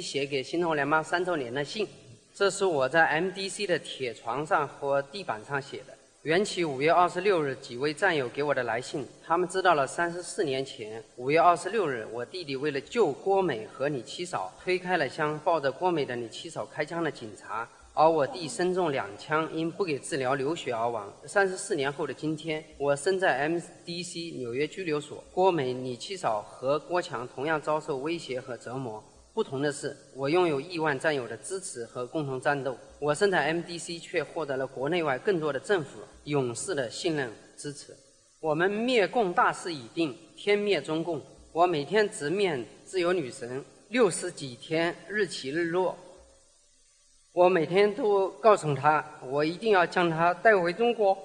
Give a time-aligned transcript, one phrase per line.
[0.00, 1.86] 写给新中国联邦三周年的信。
[2.34, 5.94] 这是我在 MDC 的铁床上和地板上写的。
[6.22, 17.68] 缘起五月二十六日，几位战友给我的来信，他们知道了三十四年前五月二十六日，我弟弟为了救郭美和你七嫂，推开了枪，抱着郭美的你七嫂开枪的警察。
[17.94, 21.12] 而我弟身中两枪，因不给治疗流血而亡。
[21.26, 29.02] 三十四年后的今天，我身在 MDC 纽约拘留所，郭美、你七嫂和郭强同样遭受威胁和折磨。
[29.38, 32.76] 不同的是，我拥有亿万战友的支持和共同战斗。
[32.98, 37.94] 我身在 MDC，却获得了国内外更多的政府勇士的信任支持。
[38.40, 41.22] 我们灭共大势已定，天灭中共。
[41.52, 45.96] 我每天直面自由女神，六十几天日起日落。
[47.32, 51.16] 我每天都告诉他，我一定要将他带回中国，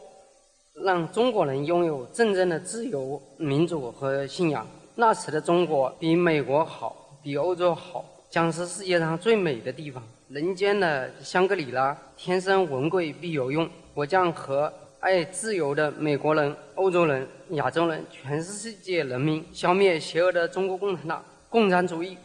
[0.86, 4.68] 让中国人拥有真正的自由、民主和信仰。
[4.94, 11.98] 那时的中国比美国好，比欧洲好，将是世界上最美的地方，人间的香格里拉。
[12.18, 22.18] 天生文贵必有用，我将和爱自由的美国人、欧洲人、亚洲人、全世界人民消灭邪恶的中国共产党、共产主义。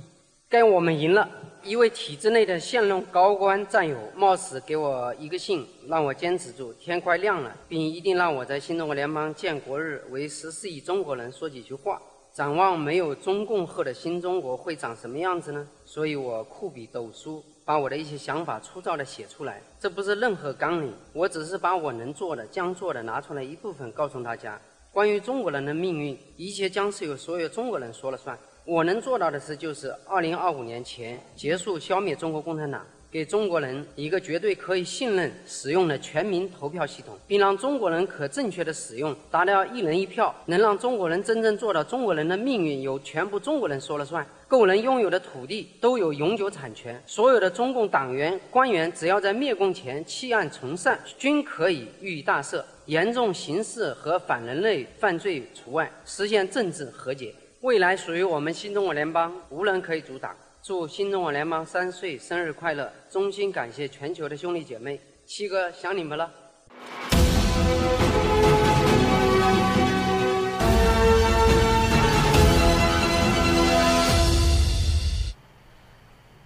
[0.48, 1.28] 该我们赢了。
[1.62, 6.72] 一位体制内的现任高官战友冒死给我一个信，让我坚持住。
[6.72, 12.02] 天快亮了，并一定让我在新中国联邦建国日为十四亿中国人说几句话。
[12.38, 15.66] 展望没有中共后的新中国会长什么样子呢？
[15.84, 19.60] 所以我酷笔抖书，把我的一些想法粗糙地写出来。
[19.80, 24.56] 这不是任何纲领，我只是把我能做的、将做的拿出来一部分告诉大家。
[24.92, 28.38] 关于中国人的命运，一切将是由所有中国人说了算。
[28.64, 44.26] 我能做到的事，就是二零二五年前结束消灭中国共产党，给中国人一个绝对可以信任使用的全民投票系统，并让中国人可正确的使用，达到一人一票，能让中国人真正做到中国人的命运由全部中国人说了算。
[44.46, 57.34] 个人拥有的土地都有永久产权，所有的中共党员官员只要在灭共前弃暗从善，均可以予以大赦，严重刑事和反人类犯罪除外，实现政治和解。
[57.62, 60.34] 未来属于我们新中国联邦，无人可以阻挡。
[60.68, 62.92] 祝新中国联邦三岁生日快乐！
[63.08, 66.30] 衷心感谢全球的兄弟姐妹，七哥想你们了。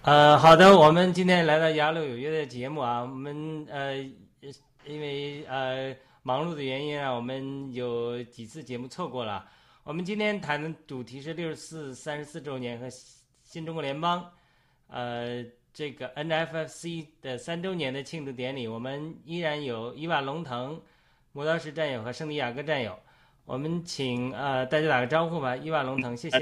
[0.03, 3.97] 呃，好的，我们今天来到《雅鲁有约》的节目啊，我们呃，
[4.85, 9.45] 因为呃忙碌的原因啊，我们有几次节目错过了。
[9.83, 12.87] 我们今天谈的主题是六十四三十四周年和
[13.53, 14.33] 新中国联邦，
[14.87, 18.67] 呃，这个 NFFC 的三周年的庆祝典礼。
[18.67, 20.81] 我们依然有伊万龙腾、
[21.33, 22.97] 磨刀石战友和圣地亚哥战友。
[23.45, 26.39] 我们请呃大家打个招呼吧，伊万龙腾，谢谢。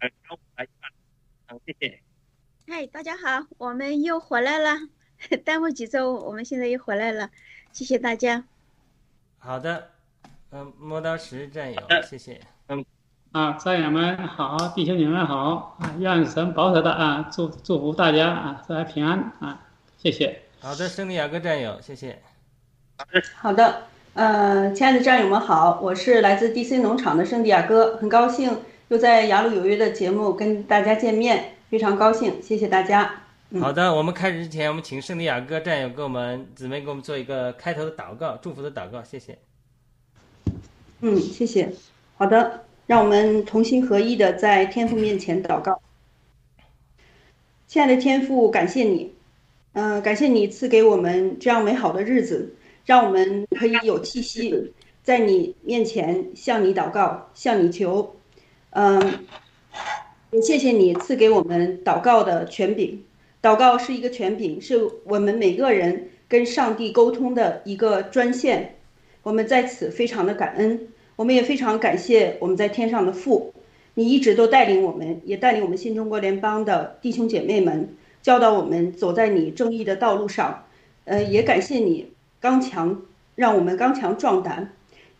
[0.00, 0.88] 打个招呼吧，伊瓦
[1.48, 2.02] 龙腾，谢谢。
[2.66, 4.76] 嗨，大家好，我们又回来了，
[5.44, 7.30] 耽误几周，我们现在又回来了，
[7.70, 8.44] 谢谢大家。
[9.38, 9.92] 好的，
[10.50, 12.40] 嗯、磨刀石战友，谢谢。
[12.66, 12.84] 嗯
[13.32, 15.94] 啊，战友们好，弟兄姐妹好啊！
[15.98, 19.58] 愿神保守的啊，祝祝福大家啊，大家平安啊！
[19.96, 20.42] 谢谢。
[20.60, 22.20] 好的，圣地亚哥战友，谢谢。
[23.36, 28.54] 好的，呃，亲爱的战友们好，我是来自 DC 农场的圣地亚哥，很高兴
[28.88, 33.10] 又在雅鲁有约的节目跟大家见面，非常高兴，谢谢大家。
[33.48, 39.38] 嗯好的，我们开始之前，我们请圣地亚哥战友给我们姊妹给我们做一个开头的祷告，祝福的祷告，谢谢。
[41.00, 41.72] 嗯，谢谢。
[42.18, 45.80] 好的，让我们同心合一的在天父面前祷告。
[47.66, 49.14] 亲爱的天父，感谢你，
[49.72, 58.16] 嗯、感谢你赐给我们这样美好的日子，让我们可以有气息，在你面前向你祷告，向你求。
[58.70, 59.24] 嗯、
[60.32, 63.02] 也谢谢你赐给我们祷告的权柄。
[63.40, 68.76] 祷告是一个权柄，是我们每个人跟上帝沟通的一个专线。
[69.22, 73.52] 我们在此非常的感恩，我们也非常感谢我们在天上的父，
[73.94, 77.88] 你一直都带领我们，也带领我们新中国联邦的弟兄姐妹们，
[78.22, 80.64] 教导我们走在你正义的道路上。
[81.04, 83.02] 呃，也感谢你刚强，
[83.34, 84.72] 让我们刚强壮胆，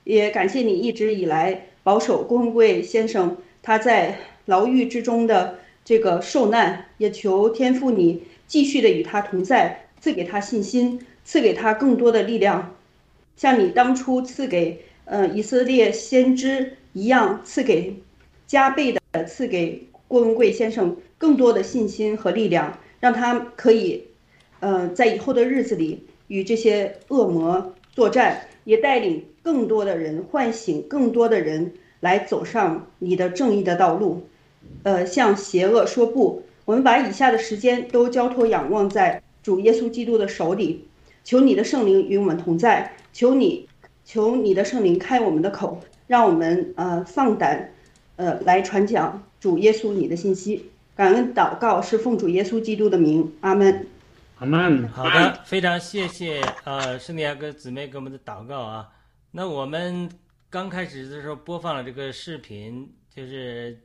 [0.04, 4.16] 也感谢你一直以来保守郭文贵先生他在
[4.46, 12.76] 牢狱之中的这个受难，也求天父你继续的与他同在，赐给他信心，赐给他更多的力量，
[13.36, 17.94] 像你当初赐给呃以色列先知一样，赐给
[18.46, 24.04] 加倍的赐给郭文贵先生更多的信心和力量，让他可以
[24.60, 34.26] 呃在以后的日子里与这些恶魔作战，也带领更多的人唤醒更多的人来走上你的正义的道路。
[34.82, 36.42] 呃，向邪恶说不。
[36.64, 40.84] 我们把以下的时间都交托仰望在主耶稣基督的手里，
[41.22, 43.68] 求你的圣灵与我们同在，求你，
[44.12, 47.72] 求你的圣灵开我们的口，让我们呃放胆，
[48.16, 50.68] 呃来传讲主耶稣你的信息。
[50.94, 53.86] 感恩祷告是奉主耶稣基督的名，阿门。
[54.36, 54.86] 阿门。
[54.88, 58.86] 好的，非常谢谢呃圣地亚哥姊妹给我们的祷告啊。
[59.30, 60.06] 那我们
[60.50, 63.80] 刚开始的时候播放了这个视频，就是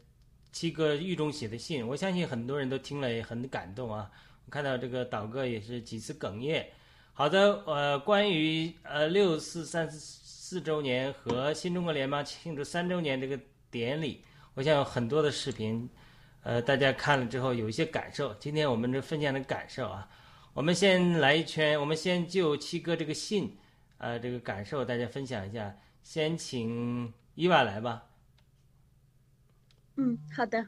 [0.51, 4.11] 七哥狱中写的信，我相信很多人都听了也很感动啊。
[4.45, 6.67] 我看到这个祷告也是几次哽咽。
[7.17, 13.39] 好的，呃，关于呃六四三四四周年和新中国联邦庆祝三周年这个
[13.71, 14.23] 典礼，
[14.53, 15.89] 我想有很多的视频，
[16.43, 18.35] 呃，大家看了之后有一些感受。
[18.35, 20.07] 今天我们这分享的感受啊，
[20.53, 23.57] 我们先来一圈，我们先就七哥这个信，
[23.97, 25.75] 呃，这个感受大家分享一下。
[26.03, 28.05] 先请伊娃来吧。
[29.95, 30.67] 嗯，好的，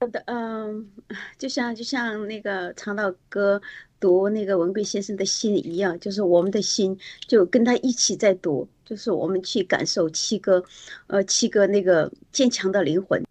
[0.00, 0.90] 好的，嗯，
[1.36, 3.60] 就像就像那个长岛哥
[4.04, 6.94] 读那个文贵先生的信一样，就是我们的心
[7.26, 10.62] 就跟他一起在读，就是我们去感受七哥，
[11.06, 13.24] 呃，七哥那个坚强的灵魂，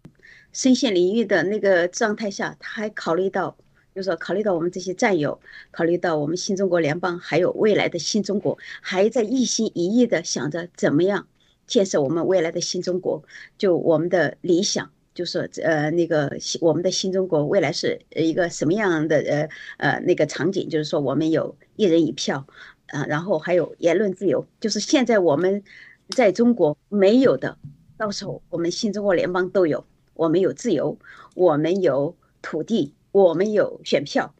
[0.52, 3.56] 身陷囹圄的那个状态下，他还考虑到，
[3.94, 5.40] 就是说考虑到我们这些战友，
[5.70, 11.28] 考虑到我们新中国联邦，还有未来的新中国，还在一心一意的想着怎么样
[11.68, 13.22] 建设我们未来的新中国，
[13.56, 14.90] 就我们的理想。
[15.14, 20.68] 就是呃那个新我们的新中国未来是一个什么样的呃呃那个场景？
[20.68, 22.44] 就是说我们有一人一票，
[22.88, 25.62] 啊，然后还有言论自由，就是现在我们
[26.10, 27.56] 在中国没有的，
[27.96, 29.84] 到时候我们新中国联邦都有。
[30.14, 30.98] 我们有自由，
[31.34, 34.34] 我们有土地，我们有选票，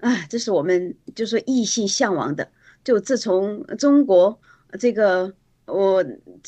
[0.00, 2.48] 啊，这是我们就是一心向往的。
[2.84, 4.40] 就自从中国
[4.78, 5.34] 这个。
[5.66, 6.04] 我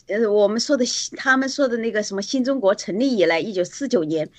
[0.06, 0.84] 呃，我们说的，
[1.16, 4.30] 他们说的那个什么新中国成立以来，一九四九年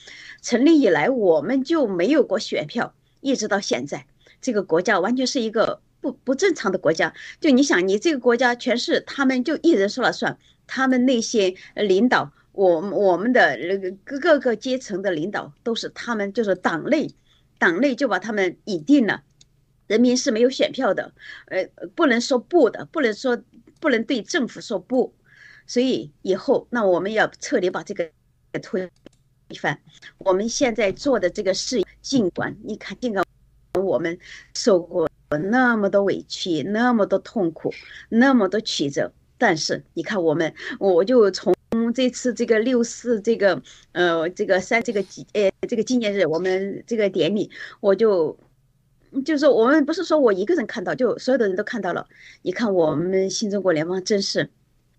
[0.41, 4.05] 成立以来，我们就没有过选票，一直到现在，
[4.39, 7.13] 这个国家完全是一个不不正常的国家。
[7.41, 17.13] 就你想，你这个国家全是他们就一人说了算，他们那些领导，我我们的那个各个阶层的领导都是他们，就是党内，
[17.57, 19.23] 党内就把他们已定了，
[19.87, 21.11] 人民是没有选票的，
[21.47, 23.37] 呃，不能说不的，不能说。
[23.79, 25.13] 不能对政府说不，
[25.65, 28.09] 所以以后那我们要彻底把这个
[28.61, 28.89] 推
[29.59, 29.79] 翻。
[30.17, 33.25] 我们现在做的这个事，尽管你看，尽管
[33.73, 34.17] 我们
[34.53, 35.09] 受过
[35.51, 37.73] 那么多委屈、那么多痛苦、
[38.09, 41.55] 那么多曲折，但是你看我们，我就从
[41.93, 43.61] 这次这个六四这个
[43.93, 48.37] 呃这个三这个纪呃这个纪念日，我们这个典礼，我就。
[49.25, 52.07] 就是我们不是说我一个人看到，就所有的人都看到了。
[52.43, 54.49] 你看，我们新中国联邦真是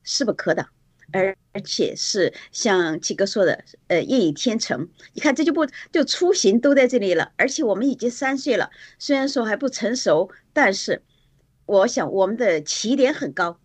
[0.03, 0.67] 势不可挡，
[1.13, 4.89] 而而且是像七哥说的，呃，业已天成。
[5.13, 11.01] 你看，这就不就雏形都在这里了，而且我们已经三岁了，虽然说还不成熟，但是
[11.67, 13.59] 我想我们的起点很高，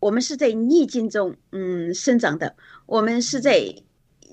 [0.00, 2.56] 我们是在逆境中嗯生长的，
[2.86, 3.60] 我们是在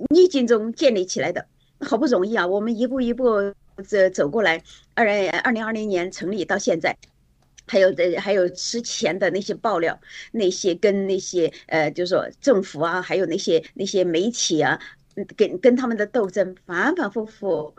[0.09, 1.45] 逆境中建立起来的，
[1.79, 3.53] 好不容易啊，我们一步一步。
[3.88, 4.62] 这走过来，
[4.93, 6.95] 二零二零二零年成立到现在，
[7.67, 10.00] 还有的还有之前的那些爆料，
[10.31, 14.79] 那些跟那些呃，就是说政府啊，还有那些那些媒体啊，
[15.38, 17.74] 跟跟他们的斗争反反复复，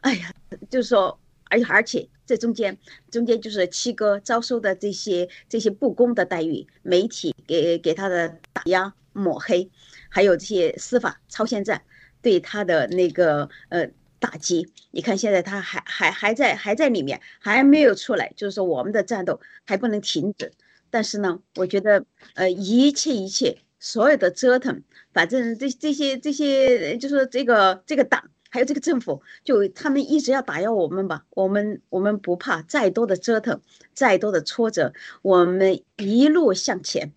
[0.00, 0.32] 哎呀，
[0.70, 1.18] 就是说，
[1.50, 2.76] 而且而且这中间
[3.10, 9.70] 中间就是七哥遭受的这些这些不公的待遇，媒体给给他的打压抹黑，
[10.08, 11.82] 还有这些司法超限战
[12.22, 13.88] 对他的那个呃。
[14.18, 20.52] 打击，你看现在他还还还在还在里面，还没有出来，就是说我们的战斗还不能停止。
[20.90, 22.04] 但是呢，我觉得
[22.34, 31.24] 呃一切一切所有的折腾，反正这这些这些就是这个这个党还有这个政府，就他们一直要打压我们吧。
[31.30, 33.60] 我们我们不怕再多的折腾，
[33.92, 37.12] 再多的挫折，我们一路向前，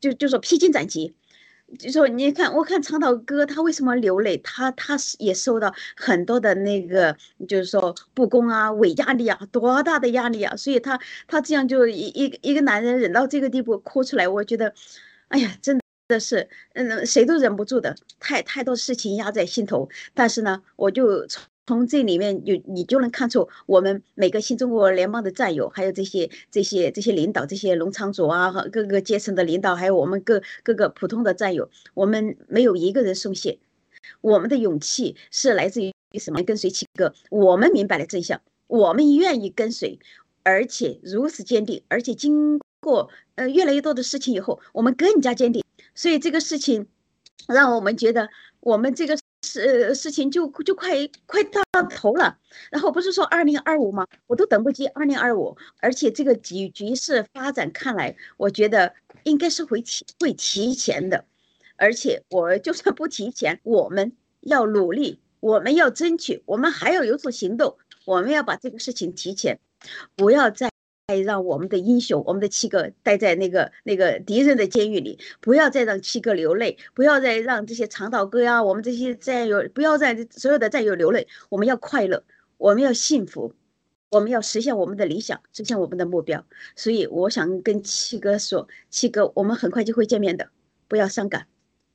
[0.00, 1.14] 就就说披荆斩棘。
[1.80, 4.36] 就说你看，我看长岛哥他为什么流泪？
[4.38, 7.16] 他他是也受到很多的那个，
[7.48, 10.54] 就是说不公啊、伪压力啊，多大的压力啊！
[10.56, 14.72] 所以他他这样就一一一个男人忍到这个地步哭出来，我觉得，
[15.28, 15.76] 哎呀，真
[16.08, 19.88] 的是，嗯，谁都忍不住的，太太多事情压在心头。
[20.14, 33.58] 但是呢，我就从从这里面就你就能看出我们每个新中国联邦的战友，还有这些这些这些领导，这些农场主啊和各个阶层的领导，还有我们各各个普通的战友，我们没有一个人松懈。
[34.20, 36.40] 我们的勇气是来自于什么？
[36.42, 39.98] 跟随七哥，我们明白了真相，我们愿意跟随，
[40.44, 45.64] 而且如此坚定，而且经过呃越来越多的事情以后，我们更加坚定。
[45.96, 46.86] 所以这个事情
[47.48, 48.28] 让我们觉得，
[48.60, 49.18] 我们这个
[49.62, 50.90] 事事情就就快
[51.26, 52.38] 快到头了。
[52.70, 54.06] 然后不是说二零二五吗？
[54.26, 58.94] 我都等不及二零二五，而且这个局局势发展看来，我觉得
[59.24, 61.24] 应该是会提会提前的。
[61.76, 69.58] 而且我就算不提前，我们要努力，我们要争取，我们还要有所行动，我们要把这个事情提前，
[70.14, 70.70] 不要再
[71.14, 82.24] 让我们的英雄，我们的七哥待在那个那个敌人的监狱里，不要再让七哥流泪，不要再让这些长岛哥呀，我们这些战友，不要再所有的战友流泪，我们要快乐，
[82.56, 83.54] 我们要幸福，
[84.10, 86.44] 我们要实现我们的理想，实现我们的目标。
[86.74, 90.48] 所以我想跟七哥说，七哥，我们很快就会见面的，
[90.88, 91.46] 不要伤感。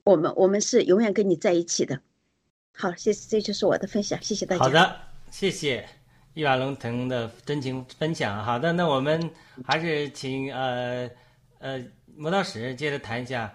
[0.05, 1.99] 我们我们是永远跟你在一起的。
[2.73, 4.63] 好，谢谢，这就是我的分享，谢谢大家。
[4.63, 4.95] 好的，
[5.29, 6.00] 谢谢
[6.33, 8.43] 一瓦龙腾的真情分享。
[8.43, 9.29] 好的，那我们
[9.65, 11.09] 还是请呃
[11.59, 11.83] 呃
[12.15, 13.53] 磨刀石接着谈一下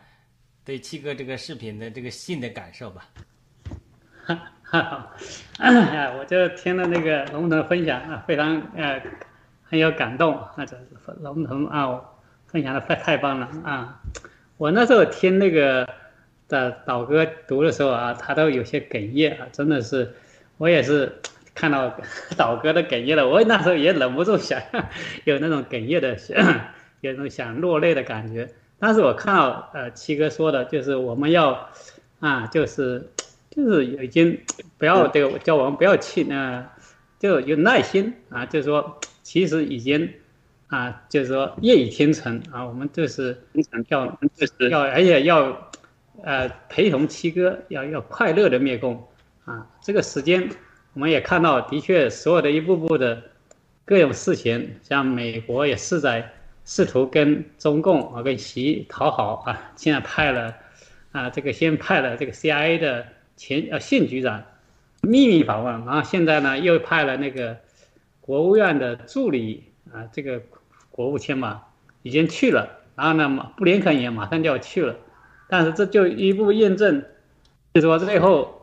[0.64, 3.08] 对七哥这个视频的这个信的感受吧。
[4.24, 5.12] 哈哈，
[5.58, 9.02] 哎，我就听了那个龙腾分享啊，非常呃
[9.62, 10.76] 很有感动啊，这
[11.20, 12.00] 龙腾啊
[12.46, 14.00] 分享的太太棒了啊！
[14.56, 15.88] 我那时候听那个。
[16.48, 20.14] 的导哥读的时候啊，他都有些哽咽啊，真的是，
[20.58, 21.20] 我也是
[21.56, 21.98] 看到
[22.38, 24.62] 导哥的哽咽了，我那时候也忍不住想
[25.24, 26.16] 有那种哽咽的，
[27.02, 28.48] 有那种想落泪的感觉。
[28.78, 31.68] 但是我看到呃七哥说的，就是我们要
[32.20, 33.10] 啊，就是
[33.50, 34.38] 就是已经
[34.78, 36.66] 不要这个叫我们不要气呢，
[37.18, 40.08] 就有耐心啊，就是说其实已经
[40.68, 43.36] 啊，就是说夜已天成啊，我们就是
[43.88, 45.70] 要就是要而且要。
[46.24, 49.06] 呃，陪同七哥要要快乐的灭共
[49.44, 49.66] 啊！
[49.82, 50.48] 这个时间
[50.96, 53.22] 我们也看到，的确所有的一步步的
[53.84, 56.32] 各种事情，像美国也是在
[56.64, 60.54] 试图跟中共啊跟习讨好啊，现在派了
[61.12, 64.42] 啊这个先派了这个 CIA 的前呃现局长
[65.02, 67.58] 秘密访问，然后现在呢又派了那个
[68.22, 70.40] 国务院的助理啊这个
[70.90, 71.60] 国务卿嘛
[72.04, 74.96] 已经去了，然后呢布林肯也马上就要去了。
[75.50, 77.04] 但是这就一步验证，
[77.74, 78.55] 就说最后，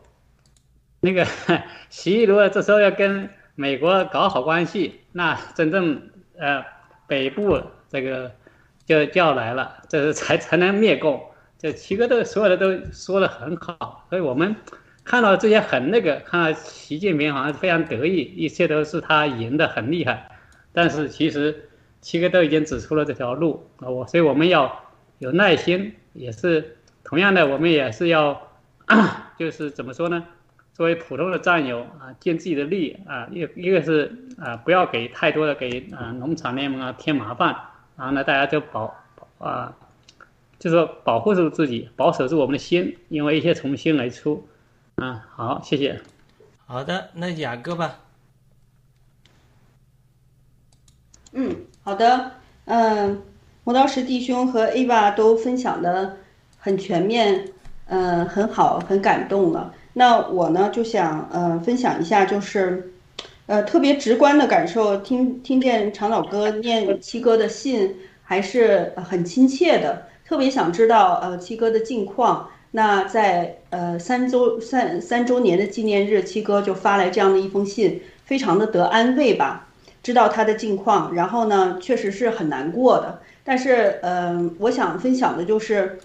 [1.04, 1.26] 那个
[1.90, 6.00] 习如果这时候要跟美国搞好关系，那真正
[6.38, 6.64] 呃
[7.06, 8.32] 北部这个
[8.86, 11.22] 就就要来了，这是才才能灭共。
[11.58, 14.56] 这七哥都所有的都说的很好，所以我们
[15.04, 20.30] 看到这些很那个，看到习近平好像非常得意，一切都是他赢的很厉害。
[20.72, 21.68] 但是其实
[22.00, 24.84] 七哥都已经指出了这条路啊，我所以我们要
[25.18, 25.94] 有耐心。
[26.14, 28.40] 也是同样的，我们也是要，
[29.36, 30.24] 就是怎么说呢？
[30.74, 37.56] 作为普通的战友啊，尽自己的力啊，一一个是啊，不要给太多的给啊农场联盟啊添麻烦，
[37.96, 38.94] 然后呢，大家就保
[39.38, 39.74] 啊，
[40.58, 44.46] 就是说保护住自己，保守住我们的心，因为一切从心而出
[44.96, 45.24] 啊。
[45.30, 46.02] 好，谢谢。
[46.66, 48.00] 好的，那雅哥吧。
[51.32, 52.32] 嗯，好的，
[52.66, 53.22] 嗯。
[53.66, 56.18] 磨刀石弟兄和 Ava 都分享的
[56.58, 57.48] 很全面，
[57.86, 59.72] 嗯，很好，很感动了。
[59.94, 62.92] 那我呢就想，呃，分享一下，就是，
[63.46, 70.06] 呃，特别直观的感受，听听见长岛哥念七哥的信，还是很亲切的。
[70.26, 72.48] 特别想知道，呃，七哥的近况。
[72.72, 79.68] 那在呃三周三三周年的纪念日，七哥就发来这样的一封信，非常的得安慰吧。
[80.02, 83.20] 知道他的近况，然后呢，确实是很难过的。
[83.44, 85.98] 但是，嗯，我想分享的就是，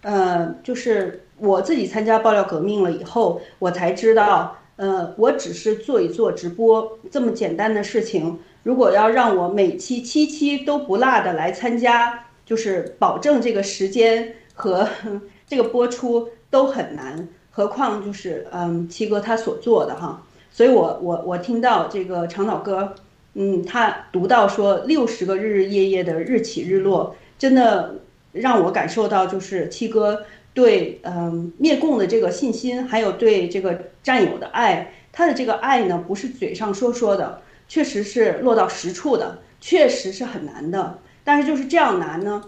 [0.00, 8.38] 呃，就是我自己参加爆料革命了以后，我才知道，呃，我只是做一做直播这么简单的事情。
[8.62, 14.88] 如果要让我每期七期都不落的来参加，就是保证这个时间和
[15.46, 20.22] 这个播出都很难，何况就是嗯七哥他所做的哈。
[20.50, 22.94] 所以我我我听到这个长岛哥。
[23.36, 27.96] 嗯，他读到说六十个日日夜夜的日起日落，真的
[28.30, 30.22] 让我感受到就是七哥
[30.54, 34.94] 对嗯灭共的这个信心，还有对这个战友的爱。
[35.12, 40.98] 他的这个爱呢，不是嘴上说说的，确实是落到实处的，确实是很难的。
[41.22, 42.42] 但是就是这样难呢，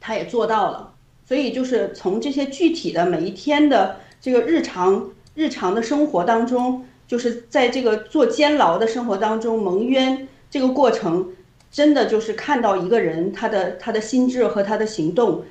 [0.00, 0.94] 他也做到了。
[1.26, 6.86] 所以就是从这些具体的每一天的这个日常日常的生活当中。
[7.06, 11.28] 就是在这个做监牢的生活当中蒙冤这个过程，
[11.70, 15.44] 真的就是看到一个人他的他的心智和他的行动，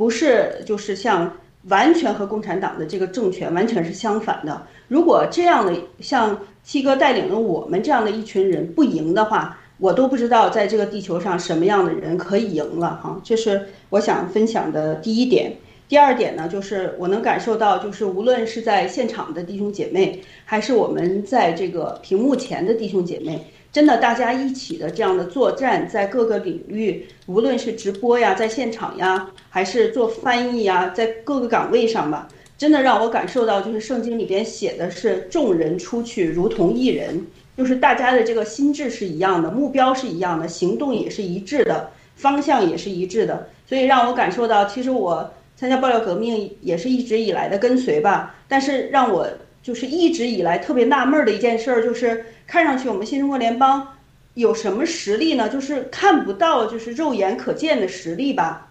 [0.00, 1.30] 不是就是像
[1.68, 4.62] 完全和共产党的这个政权完全是相反的。
[4.88, 13.20] 如果这样的像七哥带领的我们这样的一群人不赢的话，我都不知道在这个地球上什么样的人可以赢了哈。
[13.22, 15.54] 这是我想分享的第一点。
[15.86, 32.28] 第二点呢，就是我能感受到，就是无论是在现场的弟兄姐妹，还是我们在这个屏幕前的弟兄姐妹，真的大家一起的这样的作战，在各个领域，无论是直播呀，在现场呀，还是做翻译呀，在各个岗位上吧，
[32.58, 37.24] 真的让我感受到，就是圣经里边写的是众人出去如同一人，
[37.56, 45.30] 就是大家的这个心智是一样的，目标是一样的，行动也是一致的，方向也是一致的，所以让我感受到，其实我。
[45.56, 49.28] 参加爆料革命也是一直以来的跟随吧，但是让我
[49.62, 53.86] 就是一直以来特别纳闷的一件事儿，就是看上去我们新中国联邦
[54.34, 55.48] 有什么实力呢？
[55.48, 58.68] 就是看不到，就是肉眼可见的实力吧。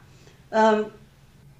[0.50, 0.90] 嗯，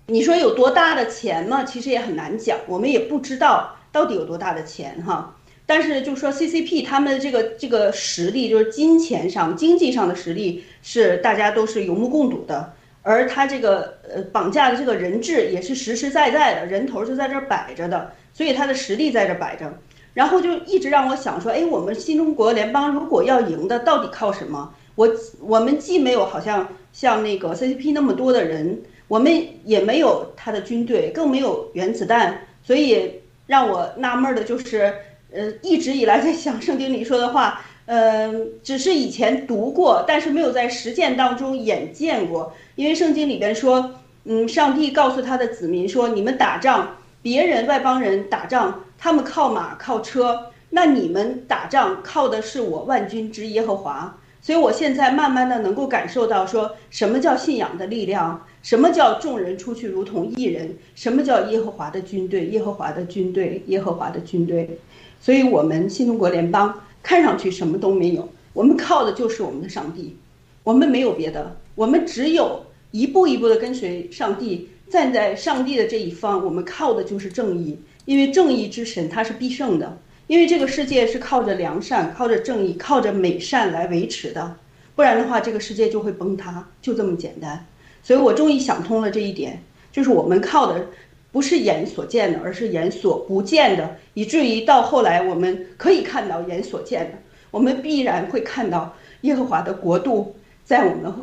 [0.08, 1.64] 你说有多大的钱呢？
[1.66, 5.36] 其实也很难讲，我们也不知道到底有多大的钱哈。
[5.66, 12.74] 但是就说 CCP 他们的这个这个实力，就是金钱上、经济上的实力，是大家都是有目共睹的。
[13.04, 19.72] 而他这个呃绑架的这个人质也是实实在在的，人头就在这儿摆着的，所以他的实力在这摆着。
[20.14, 24.74] 然后就一直让我想说，哎，我们新中国联邦如果要赢的，到底靠什么？
[24.96, 25.08] 我
[25.40, 29.32] 我们既没有好像像那个 CCP 那么多的人，我们
[29.64, 34.94] 也没有他的军队，更没有原子弹，所以让我纳闷的就是，
[35.32, 37.62] 呃，一直以来在想圣经里说的话。
[37.86, 42.54] 呃，只是以前读过，但是没有在实践当中眼见过。
[42.76, 64.80] 因为圣经里边说，嗯，上帝告诉他的子民说：“你们打仗，别人外邦人打仗，他们靠马靠车，那你们打仗靠的是我万军之耶和华。”所以，我现在慢慢的能够感受到，说什么叫信仰的力量，什么叫众人出去如同一人，什么叫耶和华的军队，耶和华的军队，耶和华的军队。
[65.20, 66.82] 所以，我们新中国联邦。
[67.02, 70.18] 看上去什么都没有，我们靠的就是我们的上帝，
[70.64, 79.98] 我们没有别的，我们只有一步一步的跟随上帝，站在上帝的这一方，我们靠的就是正义，因为正义之神他是必胜的，
[80.28, 84.56] 因为这个世界是靠着良善、靠着正义、靠着美善来维持的，
[84.96, 87.66] 不然的话这个世界就会崩塌，就这么简单。
[88.02, 90.86] 所以我终于想通了这一点，就是我们靠的。
[91.32, 97.20] 不是眼所见的，而是眼所不见的，以至于到后来我们可以看到眼所见的，
[97.52, 101.14] 我们必然会看到耶和华的国度在我们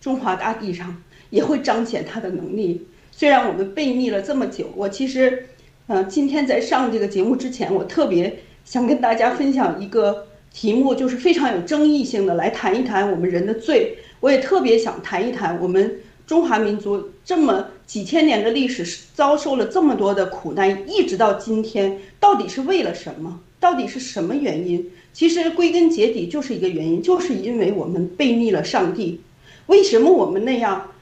[0.00, 0.96] 中华大地上
[1.28, 2.88] 也会彰显他的能力。
[3.16, 5.46] 虽然我们背逆了这么久，我其实，
[5.86, 13.96] 嗯，今天在上这个节目之前，我特别想跟大家分享一个题目，就是非常有争议性的，来谈一谈我们人的罪。
[14.18, 16.00] 我也特别想谈一谈我们。
[16.26, 18.82] 中华民族这么几千年的历史，
[19.14, 23.40] 遭受了这么多的苦难，一直到今天，到底是为了什么？
[23.60, 24.90] 到底是什么原因？
[25.12, 29.20] 其实归根结底就是一个原因，就是因为我们背逆了上帝。
[29.66, 30.92] 为什么我们那样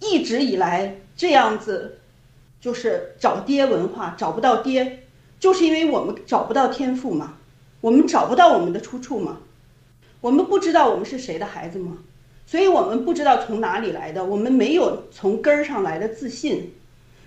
[0.00, 1.98] 一直以来这样子，
[2.62, 5.00] 就是找爹文化找不到爹，
[5.38, 7.34] 就是因为我们找不到天赋嘛，
[7.82, 9.36] 我们找不到我们的出处嘛，
[10.22, 11.98] 我们不知道我们是谁的孩子吗？
[12.46, 16.72] 所以我们不知道从哪里来的，我们没有从根儿上来的自信，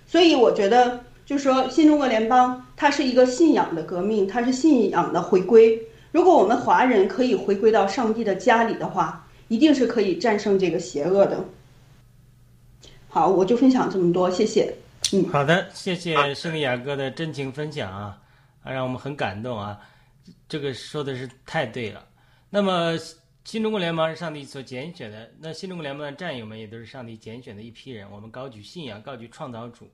[0.07, 5.79] 所以我觉得，就说，新中国联邦它是一个信仰的革命，它是信仰的回归。
[6.11, 11.45] 如果我们华人可以回归到上帝的家里的话，一定是可以战胜这个邪恶的。
[13.13, 14.73] 好，我就分享这么多，谢谢。
[15.11, 18.19] 嗯，好的，谢谢圣地亚哥的真情分享啊，
[18.63, 19.79] 啊，让我们很感动啊，
[20.49, 22.03] 这个说的是太对了。
[22.49, 22.97] 那么。
[23.45, 28.09] 新中国联盟是上帝所拣选的，那新中国联盟的战友们也都是上帝拣选的一批人。
[28.09, 29.91] 我们高举信仰，高举创造主，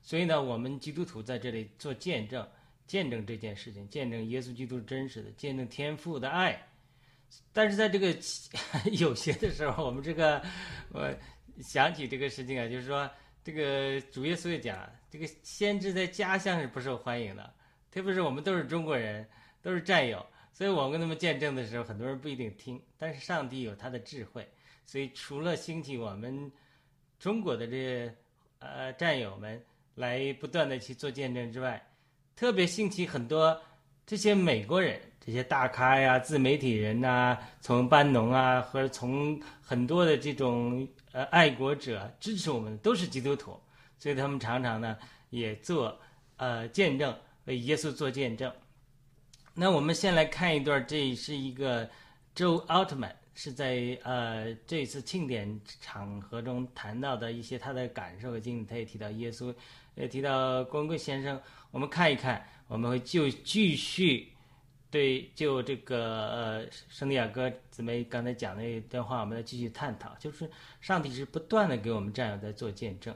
[0.00, 2.46] 所以呢，我们基督徒在这里做见证，
[2.86, 6.56] 见证这件事情，见证耶稣基督是真实的，见证天父的爱。
[7.52, 8.16] 但是在这个
[8.92, 10.40] 有些的时候，我们这个
[10.92, 11.12] 我
[11.62, 13.08] 想起这个事情啊，就是说，
[13.44, 17.54] 这个主耶稣也讲，这个先知在家乡是不受欢迎的，
[17.90, 19.26] 特别是我们都是中国人，
[19.62, 20.24] 都是战友。
[20.52, 24.46] 所以我跟他们见证的时候，很多人不一定听，但是上帝有他的智慧，
[24.84, 26.52] 所以除了兴起我们
[27.18, 28.12] 中国的这
[28.58, 29.60] 呃战友们
[29.94, 31.82] 来不断的去做见证之外，
[32.36, 33.58] 特别兴起很多
[34.04, 43.58] 这些美国人、这些大咖呀、自媒体人呐，从班农啊，或者从很多的这种呃爱国者支持我们，都是基督徒，
[43.98, 44.96] 所以他们常常呢
[45.30, 45.98] 也做
[46.36, 48.52] 呃见证，为耶稣做见证。
[49.54, 51.88] 那我们先来看一段，这是一个
[52.34, 59.54] 周奥特曼是在呃这次庆典场合中谈到的一些他的感受和经历，他也提到耶稣，
[59.94, 61.40] 也提到光棍先生。
[61.70, 64.32] 我们看一看，我们会就继续
[64.92, 70.14] 对就这个呃圣地亚哥姊妹刚才讲的一段话，我们再继续探讨。
[70.20, 70.48] 就是
[70.80, 73.12] 上帝是不断的给我们战友在做见证，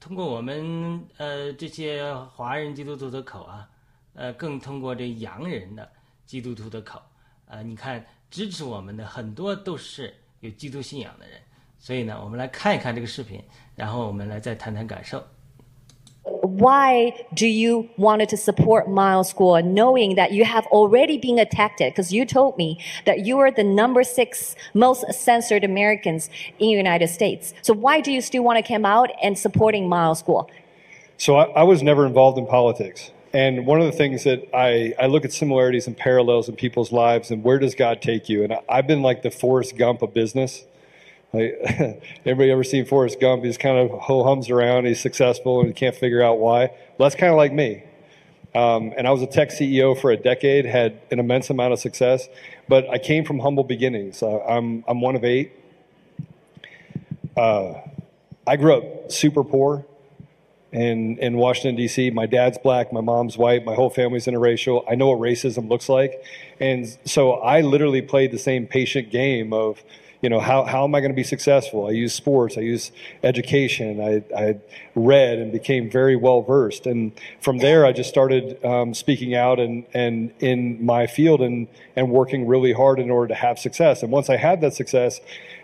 [0.00, 3.68] 通过我们呃这些华人基督徒的口啊。
[4.14, 5.88] 呃，更通过这洋人的
[6.26, 7.00] 基督徒的口，
[7.46, 11.40] 呃，你看支持我们的很多都是有基督信仰的人，
[11.78, 13.40] 所以呢，我们来看一看这个视频，
[13.76, 15.24] 然后我们来再谈谈感受。
[16.58, 21.78] Why do you wanted to support Miles School knowing that you have already been attacked?
[21.78, 26.72] Because you told me that you are the number six most censored Americans in the
[26.72, 27.54] United States.
[27.62, 30.50] So why do you still want to come out and supporting Miles School?
[31.16, 33.12] So I, I was never involved in politics.
[33.32, 36.90] And one of the things that I, I look at similarities and parallels in people's
[36.90, 38.42] lives and where does God take you?
[38.42, 40.64] And I, I've been like the Forrest Gump of business.
[41.32, 41.58] Like,
[42.24, 43.44] everybody ever seen Forrest Gump?
[43.44, 46.70] He's kind of ho hums around, he's successful, and you can't figure out why.
[46.96, 47.84] Well, that's kind of like me.
[48.54, 51.78] Um, and I was a tech CEO for a decade, had an immense amount of
[51.78, 52.28] success,
[52.66, 54.22] but I came from humble beginnings.
[54.22, 55.52] Uh, I'm, I'm one of eight.
[57.36, 57.74] Uh,
[58.46, 59.84] I grew up super poor
[60.72, 62.10] in, in Washington, D.C.
[62.10, 64.84] My dad's black, my mom's white, my whole family's interracial.
[64.90, 66.24] I know what racism looks like.
[66.58, 69.82] And so I literally played the same patient game of,
[70.20, 71.86] you know, how, how am I going to be successful?
[71.86, 72.90] I use sports, I use
[73.22, 74.60] education, I, I
[74.96, 76.86] read and became very well versed.
[76.86, 81.68] And from there, I just started um, speaking out and, and in my field and,
[81.94, 84.02] and working really hard in order to have success.
[84.02, 85.20] And once I had that success,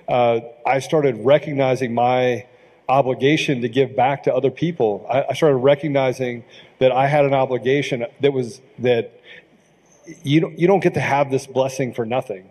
[0.08, 2.46] uh, I started recognizing my
[2.88, 5.06] obligation to give back to other people.
[5.10, 6.44] I, I started recognizing
[6.78, 9.20] that I had an obligation that was that
[10.22, 12.50] you don't, you don't get to have this blessing for nothing.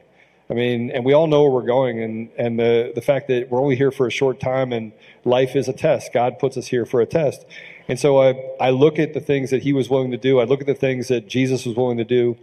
[0.50, 3.50] I mean, and we all know where we're going, and, and the, the fact that
[3.50, 4.92] we're only here for a short time and
[5.24, 6.12] life is a test.
[6.14, 7.46] God puts us here for a test.
[7.88, 10.40] And so I, I look at the things that he was willing to do.
[10.40, 12.38] I look at the things that Jesus was willing to do.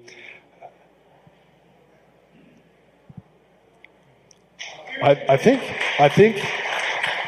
[5.03, 5.63] I, I think,
[5.99, 6.45] I think,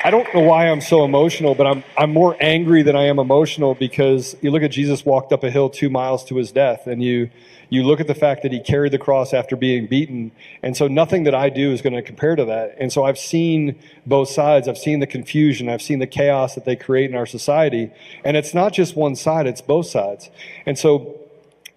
[0.05, 3.21] I don't know why I'm so emotional, but I'm, I'm more angry than I am
[3.21, 6.89] emotional because you look at Jesus walked up a hill two miles to his death,
[6.89, 7.31] and you,
[7.71, 10.33] you look at the fact that he carried the cross after being beaten.
[10.61, 12.75] And so nothing that I do is going to compare to that.
[12.81, 14.67] And so I've seen both sides.
[14.67, 15.69] I've seen the confusion.
[15.69, 17.93] I've seen the chaos that they create in our society.
[18.25, 20.31] And it's not just one side, it's both sides.
[20.67, 21.17] And so,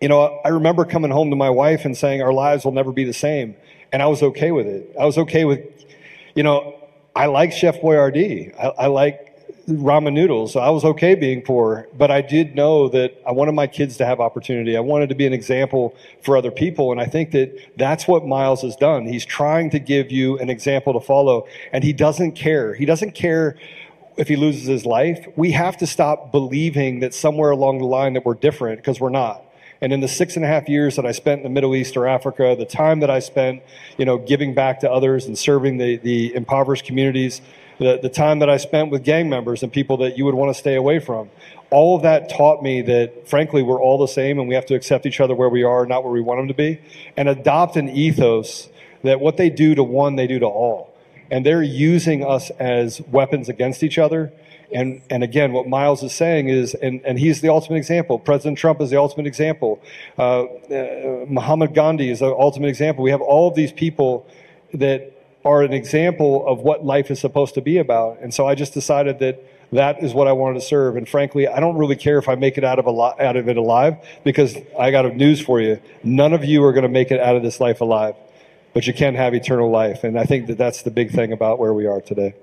[0.01, 2.91] you know, I remember coming home to my wife and saying, our lives will never
[2.91, 3.55] be the same.
[3.91, 4.95] And I was okay with it.
[4.99, 5.59] I was okay with,
[6.33, 6.75] you know,
[7.15, 8.53] I like Chef Boyardee.
[8.59, 9.25] I, I like
[9.67, 10.53] ramen noodles.
[10.53, 13.97] So I was okay being poor, but I did know that I wanted my kids
[13.97, 14.75] to have opportunity.
[14.77, 16.91] I wanted to be an example for other people.
[16.91, 19.07] And I think that that's what Miles has done.
[19.07, 22.73] He's trying to give you an example to follow and he doesn't care.
[22.73, 23.57] He doesn't care
[24.17, 25.25] if he loses his life.
[25.35, 29.09] We have to stop believing that somewhere along the line that we're different because we're
[29.09, 29.44] not.
[29.85, 31.95] And in the six and a half years that I spent in the Middle East
[31.95, 33.61] or Africa, the time that I spent,
[33.99, 37.39] you know, giving back to others and serving the, the impoverished communities,
[37.77, 40.49] the, the time that I spent with gang members and people that you would want
[40.49, 41.29] to stay away from.
[41.69, 44.73] All of that taught me that, frankly, we're all the same and we have to
[44.73, 46.81] accept each other where we are, not where we want them to be,
[47.15, 48.69] and adopt an ethos
[49.03, 50.95] that what they do to one, they do to all.
[51.29, 54.33] And they're using us as weapons against each other.
[54.75, 58.19] And, and again, what Miles is saying is, and, and he's the ultimate example.
[58.19, 59.81] President Trump is the ultimate example.
[60.17, 63.01] Uh, uh, Muhammad Gandhi is the ultimate example.
[63.01, 64.27] We have all of these people
[64.73, 65.13] that
[65.45, 68.19] are an example of what life is supposed to be about.
[68.19, 70.97] And so I just decided that that is what I wanted to serve.
[70.97, 73.55] And frankly, I don't really care if I make it out of, out of it
[73.55, 75.79] alive because I got news for you.
[76.03, 78.15] None of you are going to make it out of this life alive,
[78.73, 80.03] but you can have eternal life.
[80.03, 82.33] And I think that that's the big thing about where we are today.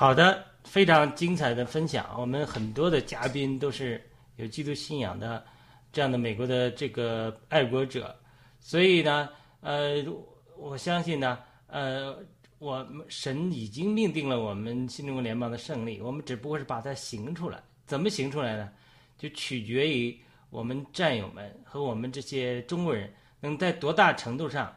[0.00, 2.18] 好的，非常精彩的分享。
[2.18, 4.02] 我们很多的嘉宾都是
[4.36, 5.44] 有基督信仰的
[5.92, 8.16] 这样的美国的这个爱国者，
[8.60, 9.28] 所以呢，
[9.60, 10.02] 呃，
[10.56, 12.18] 我相信呢，呃，
[12.58, 17.62] 我们神已经命定了我们新中国联邦的胜利，我们只不过是把它行出来。
[17.84, 18.72] 怎么行出来呢？
[19.18, 24.74] 就取决于我们战友们和我们这些中国人能在多大程度上、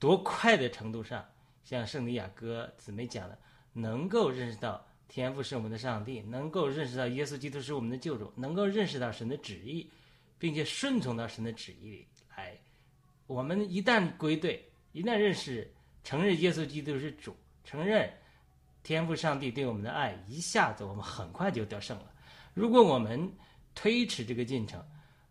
[0.00, 1.24] 多快的程度上，
[1.62, 3.38] 像圣地亚哥姊妹讲的。
[3.76, 9.86] 能够认识到天父是我们的上帝，能够认识到耶稣基督是我们的救主，能够认识到神的旨意，
[10.38, 12.58] 并且顺从到神的旨意里来。
[13.26, 15.70] 我们一旦归队，一旦认识、
[16.02, 18.10] 承认耶稣基督是主，承认
[18.82, 22.10] 天父上帝对我们的爱，一下子我们很快就得胜了。
[22.54, 23.30] 如果我们
[23.74, 24.82] 推迟这个进程，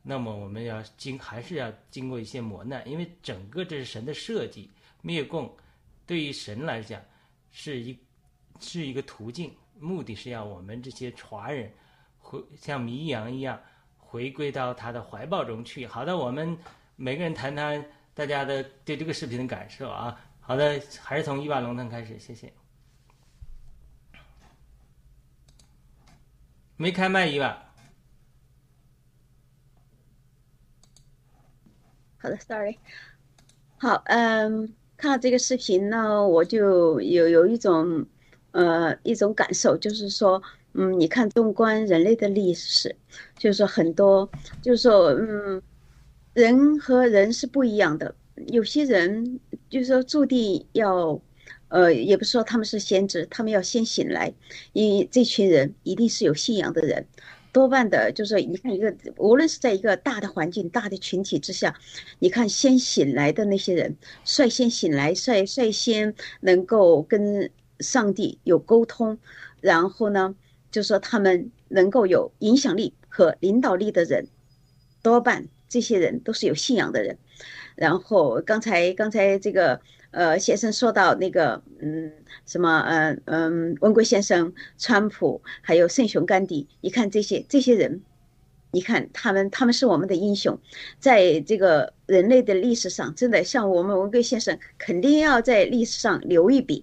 [0.04, 4.70] 那么我们要经还是要经过一些磨难，因为整个这是神的设计，
[5.02, 5.52] 灭共
[6.06, 7.02] 对于神来讲
[7.50, 7.98] 是一
[8.60, 11.72] 是一个途径，目的是要我们这些华人
[12.18, 13.60] 回像迷羊一样
[13.98, 15.86] 回归到他的怀抱中去。
[15.86, 16.58] 好的，我们
[16.96, 20.20] 每个人谈谈大家的对这个视频的感受啊。
[20.40, 22.54] 好的，还是从伊万龙腾开始，谢谢。
[26.78, 27.62] 没开麦，伊娃。
[32.18, 32.78] 好的，sorry。
[33.78, 38.06] 好，嗯，看到这个视频呢，我就有有一种
[38.56, 40.42] 呃一种感受，就是说，
[40.74, 42.96] 嗯，你看纵观人类的历史，
[43.38, 44.30] 就是说很多，
[44.62, 45.62] 就是说，嗯，
[46.34, 48.16] 人和人是不一样的，
[48.48, 49.40] 有些人
[49.70, 51.22] 就是说注定要。
[51.68, 54.32] 呃，也不是说他们是先知，他们要先醒来，
[54.72, 57.06] 因为这群人一定是有信仰的人，
[57.52, 61.76] 多半的，就是说，你看一个，无论是在一个大的环境、大的群体之下，
[62.20, 69.18] 你看先醒来的那些人，率先醒来，率率先能够跟上帝有沟通，
[69.62, 70.36] 然后呢，
[70.72, 74.28] 就说他们能够有影响力和领导力的人，
[75.02, 77.18] 多半这些人都是有信仰的人。
[77.76, 79.82] 然后刚才刚才这个。
[80.12, 82.10] 呃，先生说到那个，嗯，
[82.46, 88.02] 什么，嗯嗯，文贵先生、川普，还有圣雄甘地，你看这些这些人，
[88.72, 90.58] 你看他们，他们是我们的英雄，
[91.00, 96.82] 在这个人类的历史上，真的像我们文贵先生，肯定要在历史上留一笔。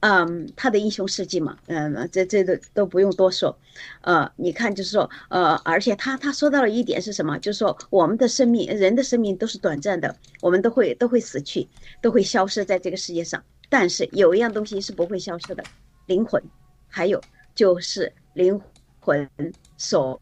[0.00, 3.54] 嗯，他的英雄事迹嘛，嗯，这这都都不用多说，
[4.00, 7.38] 呃，你看，就是说，呃，而且他他说到了一点是什么？
[7.38, 11.68] 就是说，我们的生命，人的生命都是短暂的，我们都会都会死去，
[12.00, 13.44] 都会消失在这个世界上。
[13.68, 15.62] 但是有一样东西是不会消失的，
[16.06, 16.42] 灵魂，
[16.88, 17.20] 还有
[17.54, 18.58] 就是灵
[19.00, 19.28] 魂
[19.76, 20.18] 所，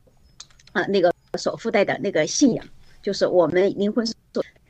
[0.73, 2.67] 啊，那个所附带的那个信仰，
[3.01, 4.17] 就是我们灵魂所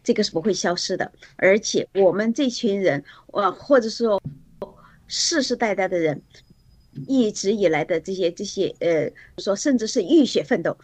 [0.05, 1.11] 这个是不会消失的。
[1.37, 4.21] 而且我们这群人，啊，或者说。
[5.09, 6.23] 世世代代的人，
[7.07, 10.77] 一直以来的这些这些呃，说甚至是浴血奋斗，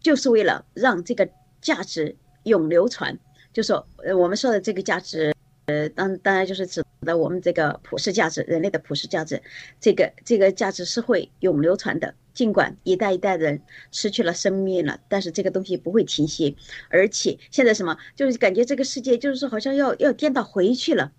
[0.00, 1.28] 就是为了让这个
[1.60, 3.18] 价值永流传。
[3.52, 5.34] 就说呃，我们说的这个价值，
[5.66, 9.42] 呃，当当然就是指的我们这个普世价值，人类的普世价值。
[9.78, 16.54] 这个这个价值是会永流传的，尽管一代一代人失去了生命了，但是这个东西不会停歇。
[16.88, 21.12] 而且现在什么，就是感觉这个世界就是说好像要要颠倒回去了。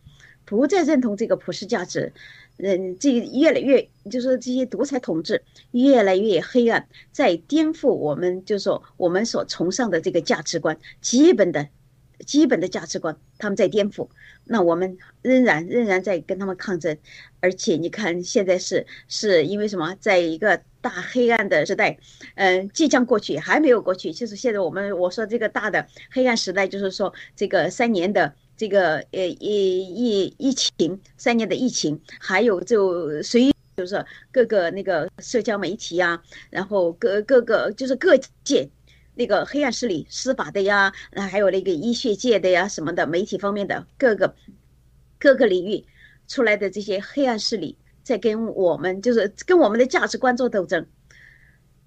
[0.45, 2.11] 不再认同这个普世价值，
[2.57, 11.69] 嗯，这越来越就是这些独裁统治越来越黑暗，在颠覆我们，就是说我们所崇尚的这个价值观，基本的、
[12.25, 14.09] 基本的价值观，他们在颠覆。
[14.45, 16.97] 那我们仍然仍然在跟他们抗争，
[17.39, 21.97] 而且你看现在是是因为什么，在一个大黑暗的时代，
[22.35, 28.33] 嗯，即将过去，还没有过去，就是现在我们我说这个大的黑暗时代，就是说这个三年的。
[28.63, 38.69] 这个呃疫疫疫情三年的疫情，还有就随就是各个那个社交媒体呀，然后各各个就是各界
[39.15, 40.93] 那个黑暗势力、司法的呀，
[41.29, 44.33] 还有那个医学界的呀什么的媒体方面的各个
[45.19, 45.85] 各个领域
[46.29, 50.87] 出来的这些黑暗势力，在跟我们就是跟我们的价值观做斗争，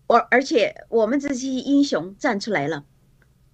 [0.09, 2.85] 我而且我们这些英雄站出来了。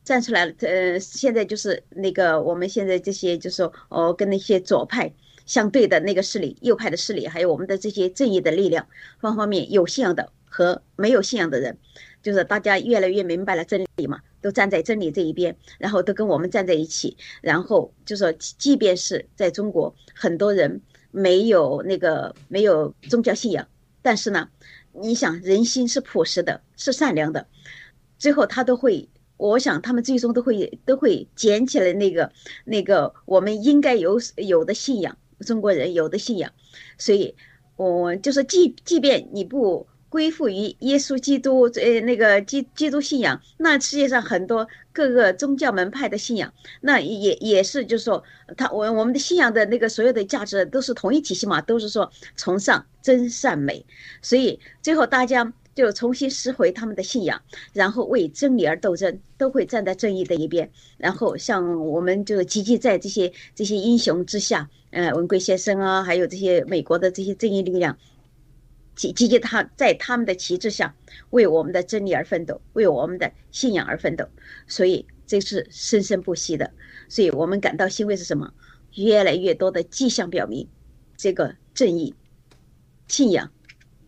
[0.05, 5.13] 站出来了，呃，现在就是那个我们现在这些，就是说，哦，跟那些左派
[5.47, 8.85] 相对的那个势力、右派的势力，还有我们的这些正义的力量，
[9.21, 11.79] 方方面有信仰的和没有信仰的人，
[12.21, 20.81] 就是大家越来越明白了真理嘛，都站在真理这一边，然后都跟我们站在一起，然后就说，即便是在中国，很多人
[21.13, 23.69] 没有那个没有宗教信仰，
[24.03, 24.49] 但是呢，
[24.93, 27.47] 你想人心是朴实的，是善良的，
[28.19, 29.09] 最后他都会。
[29.37, 32.31] 我想他们最终都会都会捡起来那个
[32.65, 36.53] 那个我们应该有有的信仰，中国人有的信仰，
[36.97, 37.35] 所以，
[37.77, 48.23] 我就是即即便你不归附于耶稣基督，呃，那个基基督信仰，那世界上很多各个宗教门派的信仰，那也也是就是说，
[48.57, 53.85] 他我我们的信仰的那个所有的价值都是同一体系嘛，都是说崇尚真善美，
[54.21, 55.53] 所以最后大家。
[55.75, 57.41] 就重新拾回他们的信仰，
[57.73, 60.71] 然后为真理而斗争，都会站在正义的一边。
[60.99, 67.97] 然后像我们就积极在这些这些英雄之下，呃，文贵先生啊，还有这些美国的这些正义力量，
[68.95, 70.95] 积积极他在他们的旗帜下，
[71.31, 74.27] 为我们的真理而奋斗，为我们的信仰而奋斗。
[74.67, 76.71] 所以这是生生不息的。
[77.09, 78.53] 所以我们感到欣慰是什么？
[78.97, 80.69] 越来越多的迹象表明，
[81.17, 82.15] 这个正义、
[83.09, 83.51] 信仰。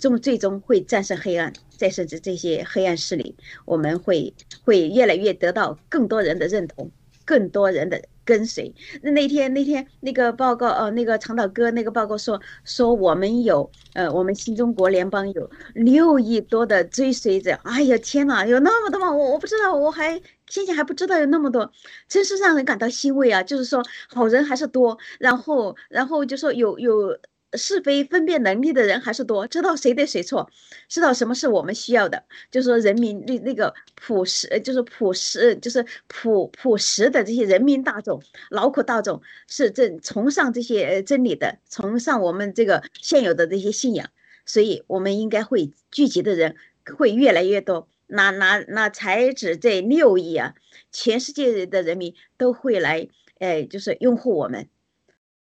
[0.05, 6.91] 终最终会战胜黑暗，战胜这这些黑暗势力，我们会会越来越得到更多人的认同，
[7.25, 8.75] 更多人的跟随。
[9.01, 17.59] 那那天那天那个报告，呃，那个长岛哥那个报告说说我们有，呃，我们新中国联邦有六亿多的追随者。
[17.65, 19.11] 哎呀，天哪，有那么多吗？
[19.11, 21.73] 我我不知道，我还先前还不知道有那么多，
[22.07, 23.43] 真是让人感到欣慰啊！
[23.43, 27.19] 就是说好人还是多，然后然后就说有有。
[27.57, 30.51] 是非分辨能力的人还是多，知道谁对谁错，
[30.89, 44.09] 知道什么是我们需要的，就是说人民那那个朴实，就是朴实，就是朴朴实的这些人民大众、劳苦大众是正崇尚这些真理的，崇尚我们这个现有的这些信仰，
[44.45, 46.57] 所以我们应该会聚集的人
[46.97, 47.89] 会越来越多。
[48.07, 50.55] 那那那才指这六亿啊，
[50.93, 54.69] 全世界的人民都会来，哎，就是拥护我们，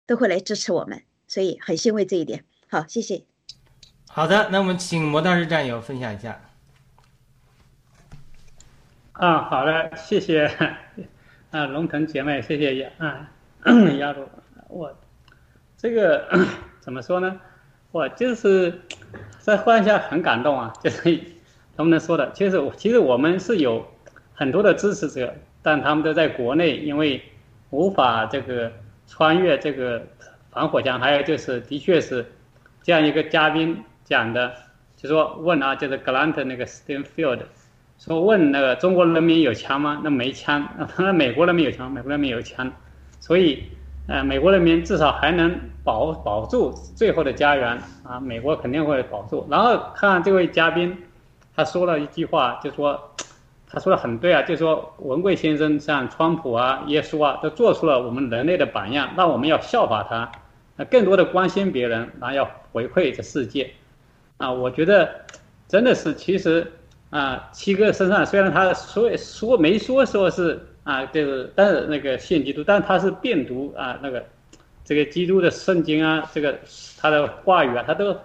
[0.06, 1.02] 都会来支持我们。
[1.30, 2.42] 所以很欣慰这一点。
[2.68, 3.22] 好，谢谢。
[4.08, 6.40] 好的，那我们请魔道士战友分享一下。
[9.12, 10.50] 啊，好的，谢谢
[11.52, 13.30] 啊，龙腾姐妹，谢谢亚啊
[14.00, 14.28] 亚鲁，
[14.66, 14.92] 我
[15.76, 16.28] 这个
[16.82, 17.40] 怎么说呢？
[17.92, 18.82] 我就是
[19.38, 21.12] 在忽然一下很感动啊， 就是
[21.76, 22.32] 能不能说的？
[22.32, 23.86] 其实我其实我们是有
[24.34, 27.22] 很多的支持者，但他们都在国内，因为
[27.70, 28.72] 无法这个
[29.06, 30.04] 穿越这个。
[30.50, 32.26] 防火墙，还有就是，的确是
[32.82, 34.52] 这样一个嘉宾讲的，
[34.96, 37.40] 就说问啊，就是 Grant 那个 Stanfield，
[37.98, 40.00] 说问那个中国人民有枪吗？
[40.02, 40.66] 那没枪，
[40.98, 42.70] 那美国人民有枪，美国人民有枪，
[43.20, 43.64] 所以
[44.08, 49.46] 呃，美国人民至少还能保保住最后的家园啊，美国肯定会保住。
[49.48, 50.96] 然后看这位嘉宾，
[51.54, 53.00] 他说了一句话，就说。
[53.72, 60.32] 他说的很对啊，就是说文贵先生像川普啊、耶稣啊，都做出了我们人类的榜样，那我们要效法他，
[60.74, 63.70] 那更多的关心别人，然后要回馈这世界，
[64.38, 65.08] 啊，我觉得
[65.68, 66.66] 真的是，其实
[67.10, 74.24] 啊，七哥身上虽然他说说没说说是啊，就是，但是那个信基督，但他是遍读啊那个
[74.84, 76.58] 这个基督的圣经啊，这个
[76.98, 78.16] 他的话语啊，他都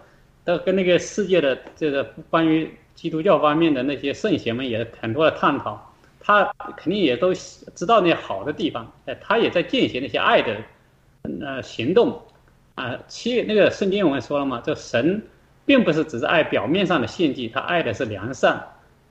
[0.43, 2.75] 都跟那个世界的这个关于。
[2.95, 10.57] 基督教方面的那些圣贤们也很多的探讨，他肯定也都知道那些好的地方，哎，他也在践行那些爱的，
[11.41, 12.21] 呃，行动，
[12.75, 15.21] 啊，七那个圣经我们说了嘛，这神
[15.65, 18.53] 并不是只是爱表面上的献祭，他爱的是良善，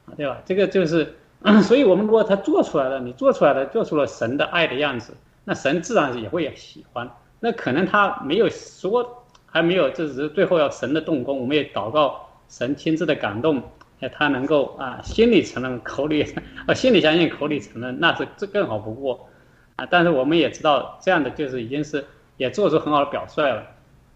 [0.07, 0.41] 啊，对吧？
[0.45, 1.15] 这个就是，
[1.63, 5.13] 所以我们如果他做出来了，你做出来了，做出了神的爱的样子，
[5.45, 7.09] 那神自然也会喜欢。
[7.39, 12.29] 那可能他没有说，还没有，这只是最后要神的动工，我们也祷告。
[12.49, 13.63] 神亲自的感动，
[14.01, 16.23] 哎，他能够啊，心里承认，口里
[16.67, 19.29] 啊， 心里相信，口里承认，那是这更好不过，
[19.77, 22.05] 啊，但是我们也知道，这样的就是已经是
[22.37, 23.65] 也做出很好的表率了，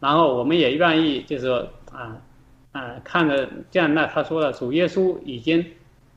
[0.01, 2.17] 然后我们也愿意就是说啊
[2.73, 5.65] 啊，看着这样，那他说了，主耶稣已经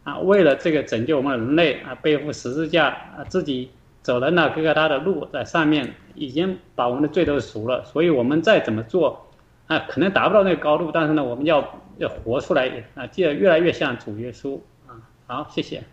[0.03, 3.69] 啊，为了这个拯救我们人类啊，背负十字架啊，自己
[4.01, 9.27] 走了那哥哥他的路，在上面已经把我们的罪都赎了，所以我们再怎么做
[9.75, 11.63] 啊，可能达不到那个高度，但是呢，我们要。
[11.97, 14.57] 要活出来啊，就越来越像主耶稣
[14.87, 14.97] 啊！
[15.27, 15.83] 好，谢谢。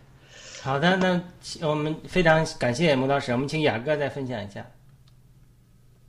[0.63, 1.21] 好的，那
[1.67, 4.65] 我们非常感谢穆老师，我们请雅哥再分享一下。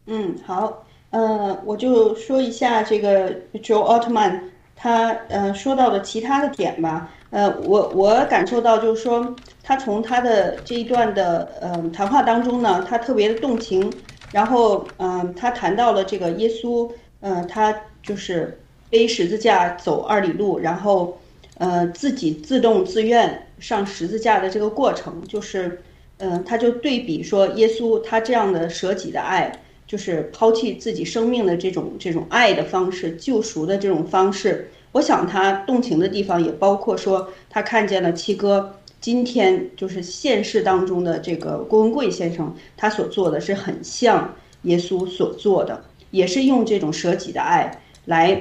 [0.07, 4.41] 嗯，好，呃，我就说一下这个 Joe Altman
[4.75, 7.11] 他呃说到的其他的点吧。
[7.29, 13.93] 呃，我我感受到就是说，他从他的这一段的呃谈话当中呢，他特别的动情，
[14.33, 16.91] 然后嗯，他谈到了这个耶稣，
[17.21, 18.59] 嗯，他就是。
[18.91, 21.17] 背十字架走二里路，然后，
[21.59, 25.81] 呃，自己自动自愿上十字架的这个过程，就是，
[26.19, 34.69] 嗯，他就对比说，耶稣他这样的舍己的爱，就是抛弃自己生命的这种这种爱的方式，救赎的这种方式。
[34.91, 48.41] 我想他动情的地方也包括说，他看见了七哥今天就是现世当中的这个郭文贵先生，他所做的是很像耶稣所做的，也是用这种舍己的爱来。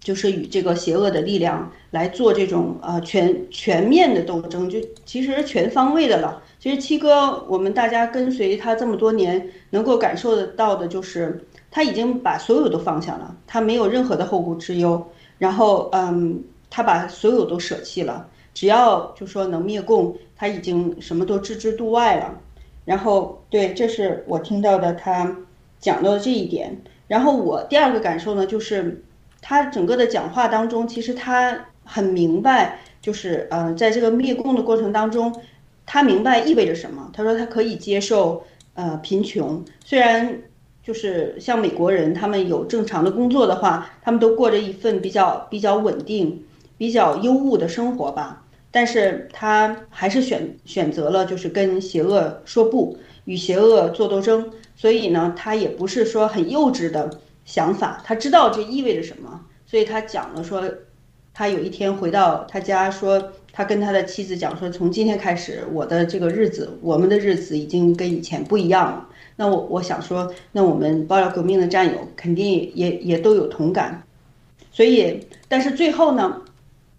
[0.00, 6.42] 就是与这个邪恶的力量来做这种呃全全面的斗争，就其实全方位的了。
[6.60, 15.02] 其实七哥，我们大家跟随他这么多年，能够感受得到的就是他已经把所有都放下了，他没有任何的后顾之忧。
[15.38, 16.38] 然后嗯，
[16.68, 22.38] 他把所有都舍弃了，只要就说能灭共，他已经什么都置之度外了。
[22.84, 25.34] 然后对，这是我听到的他
[25.84, 26.82] 讲到这一点。
[27.06, 29.02] 然后我第二个感受呢，就是。
[29.46, 35.38] 他整个的讲话当中，其实他很明白，就是呃，在这个灭共的过程当中，
[35.84, 37.10] 他明白意味着什么。
[37.12, 40.38] 他说他可以接受呃贫穷，虽然
[40.82, 46.42] 就是像美国人，他们有正常的工作的话，他们都过着一份比较比较稳定、
[46.78, 48.46] 比较优渥的生活吧。
[48.70, 54.50] 但是他还是选选择了就是跟邪恶说不，与邪恶做斗争。
[54.74, 59.44] 所以呢，他也不是说很幼稚的想法，他知道这意味着什么。
[59.66, 60.62] 所以他讲了说，
[61.32, 69.08] 他有一天回到他家，说他跟他的妻子讲说，从今天开始，我的这个日子，我们的日子已经跟以前不一样了。
[69.36, 74.04] 那我我想说，那我们爆料革命的战友肯定也也都有同感，
[74.70, 76.42] 所以，但是最后呢，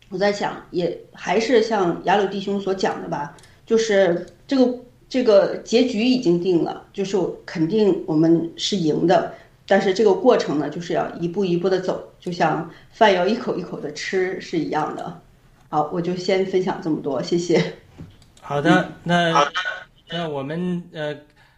[0.09, 4.79] 我在想，也还是像雅鲁弟兄所讲的吧，就是这个
[5.15, 9.33] 这个结局已经定了，就是肯定我们是赢的，
[9.65, 15.21] 但是这个过程呢，就是要一步一步的走，就像饭要一口一口的吃是一样的。
[15.69, 17.63] 好，我就先分享这么多，谢谢。
[18.41, 19.49] 好的，那
[20.09, 21.15] 那我们呃。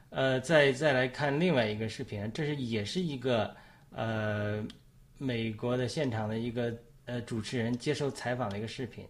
[0.10, 3.52] 呃，再再来看另外一个视频，这是也是一个
[3.94, 4.66] 呃
[5.18, 6.74] 美国的现场的一个
[7.06, 9.04] 呃主持人接受采访的一个视频，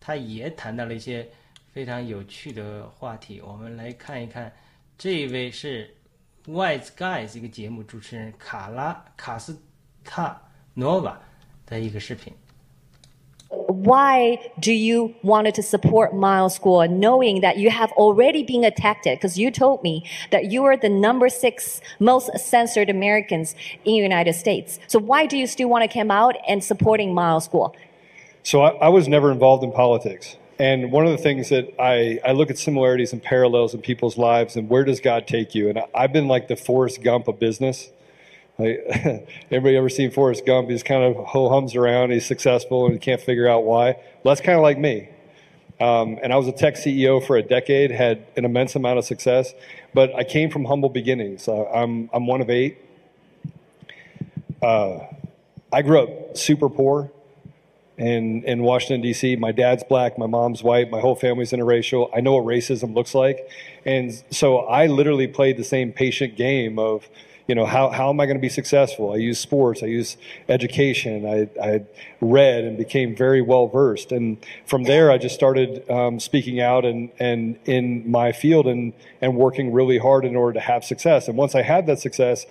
[0.00, 1.28] 他也谈到了一些
[1.73, 3.41] 非常有趣的话题。
[3.41, 4.51] 我们来看一看，
[4.97, 5.95] 这一位是《
[6.51, 9.59] Wise Guys》一个节目主持人卡拉卡斯
[10.03, 10.41] 塔
[10.73, 11.19] 诺瓦
[11.65, 12.33] 的一个视频。
[13.69, 19.05] why do you wanted to support Miles School knowing that you have already been attacked?
[19.05, 23.55] Because you told me that you are the number six most censored Americans
[23.85, 24.79] in the United States.
[24.87, 27.75] So why do you still want to come out and supporting Miles School?
[28.43, 30.35] So I, I was never involved in politics.
[30.58, 34.16] And one of the things that I, I look at similarities and parallels in people's
[34.16, 35.68] lives and where does God take you?
[35.68, 37.90] And I've been like the Forrest Gump of business.
[38.56, 38.80] Like,
[39.50, 40.70] everybody ever seen Forrest Gump?
[40.70, 42.12] He's kind of ho hums around.
[42.12, 43.96] He's successful and you can't figure out why.
[44.22, 45.08] Well, that's kind of like me.
[45.80, 49.04] Um, and I was a tech CEO for a decade, had an immense amount of
[49.04, 49.52] success,
[49.92, 51.48] but I came from humble beginnings.
[51.48, 52.78] Uh, I'm, I'm one of eight.
[54.62, 55.00] Uh,
[55.72, 57.10] I grew up super poor
[57.96, 59.36] in, in Washington, D.C.
[59.36, 62.10] My dad's black, my mom's white, my whole family's interracial.
[62.14, 63.48] I know what racism looks like.
[63.84, 67.08] And so I literally played the same patient game of,
[67.46, 69.12] you know, how, how am I going to be successful?
[69.12, 70.16] I use sports, I use
[70.48, 71.84] education, I, I
[72.20, 74.12] read and became very well versed.
[74.12, 78.92] And from there, I just started um, speaking out and, and in my field and,
[79.20, 81.28] and working really hard in order to have success.
[81.28, 82.46] And once I had that success,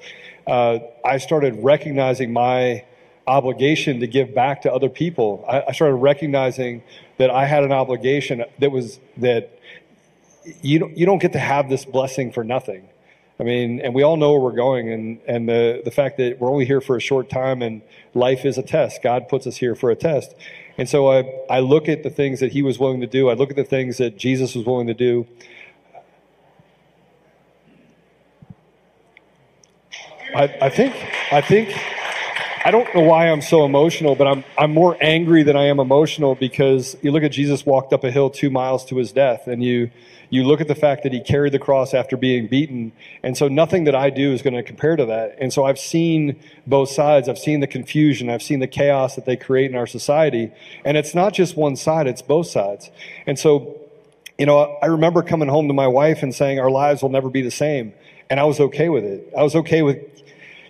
[0.47, 2.85] uh, I started recognizing my
[3.25, 5.45] obligation to give back to other people.
[5.47, 6.83] I, I started recognizing
[7.17, 9.59] that I had an obligation that was that
[10.61, 12.89] you don't, you don't get to have this blessing for nothing.
[13.39, 16.39] I mean, and we all know where we're going, and, and the, the fact that
[16.39, 17.81] we're only here for a short time and
[18.13, 19.01] life is a test.
[19.01, 20.35] God puts us here for a test.
[20.77, 23.33] And so I, I look at the things that he was willing to do, I
[23.33, 25.27] look at the things that Jesus was willing to do.
[30.35, 30.95] I, I think,
[31.31, 31.69] I think,
[32.65, 35.81] I don't know why I'm so emotional, but I'm, I'm more angry than I am
[35.81, 39.47] emotional because you look at Jesus walked up a hill two miles to his death,
[39.47, 39.91] and you,
[40.29, 42.93] you look at the fact that he carried the cross after being beaten.
[43.21, 45.35] And so nothing that I do is going to compare to that.
[45.41, 47.27] And so I've seen both sides.
[47.27, 48.29] I've seen the confusion.
[48.29, 50.49] I've seen the chaos that they create in our society.
[50.85, 52.89] And it's not just one side, it's both sides.
[53.27, 53.77] And so,
[54.37, 57.29] you know, I remember coming home to my wife and saying our lives will never
[57.29, 57.93] be the same.
[58.29, 59.33] And I was okay with it.
[59.37, 59.97] I was okay with,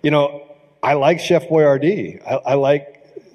[0.02, 0.44] you know,
[0.84, 1.86] I like Chef Boyard.
[1.86, 2.86] I I like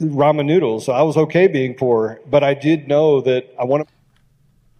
[0.00, 0.84] ramen noodles.
[0.84, 3.88] So I was okay being poor, but I did know that I want to.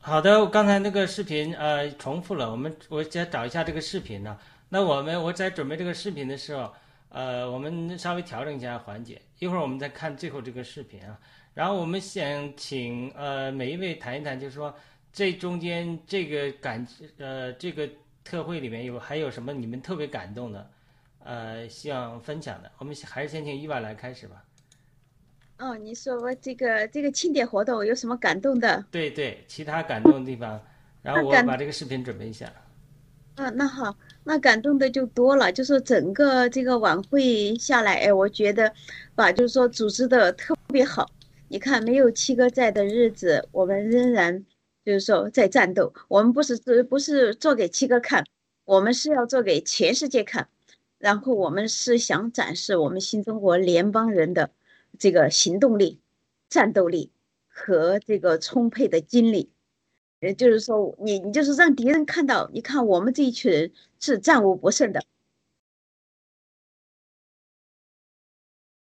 [0.01, 4.37] 好的，刚才那个视频呃重复了，我们我先找一下这个视频呢。
[4.69, 6.71] 那我们我在准备这个视频的时候，
[7.09, 11.19] 呃，我们稍微调整一下环节，一会儿我们再看最后这个视频啊。
[11.55, 14.75] 然后我们想请呃每一位谈一谈，就是说
[15.11, 17.89] 这中间这个感呃这个
[18.23, 20.71] 特会里面有还有什么你们特别感动的，
[21.29, 22.73] 呃，希望分享的。
[22.79, 24.43] 我们还是先请伊娃来开始吧。
[25.59, 28.83] 哦，你说我这个这个庆典活动有什么感动的？
[28.91, 30.59] 对对，其他感动的地方，
[31.03, 32.51] 然后我把这个视频准备一下。
[33.35, 35.53] 嗯，那好，那感动的就多了。
[35.53, 38.73] 就是整个这个晚会下来，哎，我觉得，
[39.15, 41.11] 把就是说组织的特别好。
[41.49, 44.47] 你看，没有七哥在的日子，我们仍然
[44.83, 45.93] 就是说在战斗。
[46.09, 48.25] 我们不是不是做给七哥看，
[48.65, 50.49] 我们是要做给全世界看。
[50.99, 54.51] 然后我们是想展示我们新中国联邦人的。
[54.99, 56.01] 这个行动力、
[56.49, 57.13] 战斗力
[57.47, 59.53] 和这个充沛的精力，
[60.19, 65.05] 也就是说，你你就是让敌人看到，你看我们这一群人是战无不胜的。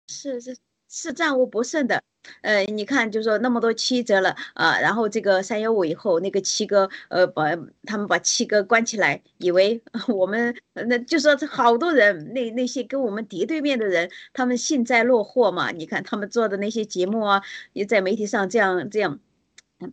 [0.09, 0.57] 是是
[0.89, 2.03] 是战无不胜的。
[2.43, 15.71] 呃，你看，就说那么多七折了啊，然后这个三幺五以后，那个七哥，呃，把他们把七哥关起来，以为 我们那就说好多人，那那些跟我们敌对面的人，他们幸灾乐祸嘛。
[15.71, 17.41] 你看他们做的那些节目啊，
[17.73, 19.21] 也在媒体上这样这样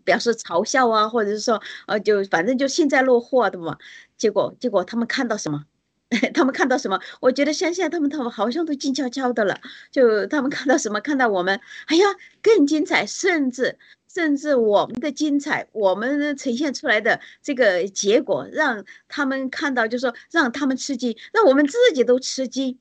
[0.04, 3.78] 表示嘲笑啊，或者是说，呃，就反正就幸灾乐祸的嘛。
[4.18, 5.66] 结果结果他们看到什么？
[6.34, 7.00] 他们看到什么？
[7.20, 9.60] 我觉得现在他们他们好像都静悄悄的了。
[9.92, 11.00] 就他们看到什么？
[11.02, 12.06] 看到我们，哎呀，
[12.42, 13.78] 更精彩，甚至
[14.14, 22.78] 甚至我们的精彩，我们呈现出来的这个结果，让他们看到，就说让他们吃惊，让我们自己都吃惊。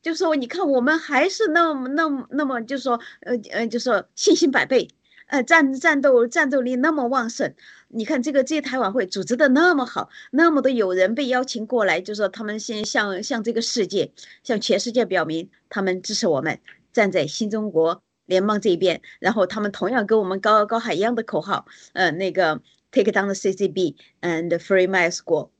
[0.00, 4.88] 就说你看，我们还是那么那么那么，就说呃呃，就说信心百倍。
[5.28, 7.54] 呃，战战斗战斗力那么旺盛，
[7.88, 14.10] 你看这个这台晚会组织的那么好，那么多友人被邀请过来，就说他们先向向这个世界，
[14.42, 16.58] 向全世界表明他们支持我们，
[16.94, 22.60] 站在新中国联邦这一边，然后他们同样跟我们高高喊一样的口号，呃，那个
[22.90, 25.50] Take down the CCB and free my school。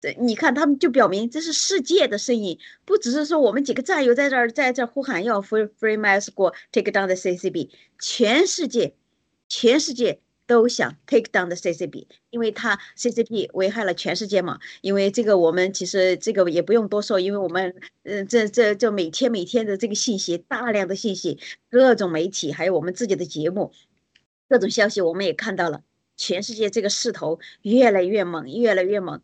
[0.00, 8.94] 这你看他们就表明这是世界的声音，不只是说我们几个战友在这儿在这呼喊要 free free my school，take down the CCB，全世界。
[9.48, 14.58] 全世界都想 take down the CCP，因为它 CCP 危害了全世界嘛。
[14.80, 17.74] 因为这个我们其实这个也不用多说，因为我们
[18.04, 21.38] 嗯这这这每天每天的这个信息，大量的信息，
[21.68, 23.72] 各种媒体还有我们自己的节目，
[24.48, 25.82] 各种消息我们也看到了。
[26.16, 29.20] 全世界这个势头越来越猛，越来越猛，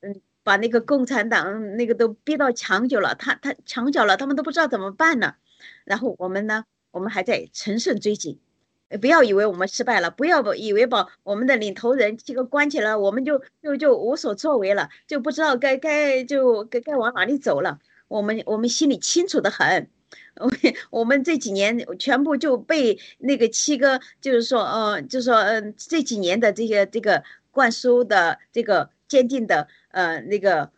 [0.00, 5.36] 嗯，把那个共产党那个都逼到墙角了，他他墙角了，他们都不知道怎么办呢。
[5.84, 8.38] 然后我们呢，我们还在乘胜追击。
[9.00, 17.80] 不要以为我们失败了，不要以为把我们的领头人这个关起来，我们就就就无所作为了，就不知道该该就该该往哪里走了。
[18.08, 19.90] 我们我们心里清楚的很，
[20.90, 30.70] 我们这几年全部就被那个七哥，就是说，呃，就是说，嗯，这几年的这些这个灌输的这个坚定的呃那个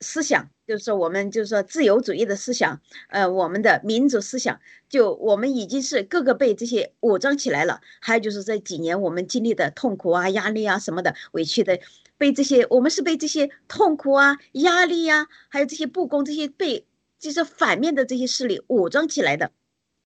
[0.00, 0.50] 思想。
[0.66, 7.80] 就是说，我们就是说自由主义的思想，呃，我们的民主思想，就我们已经是各个被这些武装起来了。
[8.00, 11.78] 还有就是这几年我们经历的痛苦啊、压力啊什么的、委屈的，
[12.18, 16.84] 被这些我们是被这些痛苦啊、压力呀，还有这些不公、这些被
[17.20, 19.52] 就是反面的这些势力武装起来的。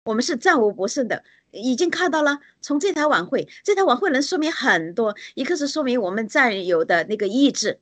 [0.04, 2.38] 我们是战无不胜的，已经看到了。
[2.62, 7.80] 从这台晚会，这台晚会能说明很多，一个是说明我们战友的那个意志。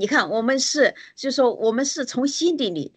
[0.00, 2.94] 你看，我们是，就说我们是从心底里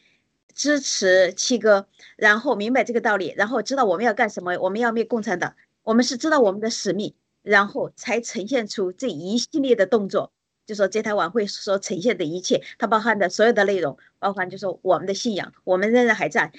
[0.53, 10.31] 支持七哥，然后明白这个道理，然后知道我们要干什么，我们要灭共产党，我们是知道我们的使命，然后才呈现出这一系列的动作。
[10.67, 16.51] 就说这台晚会所呈现的一切，它包含的所有的内容，包含就说我们的信仰，我们仍然还在，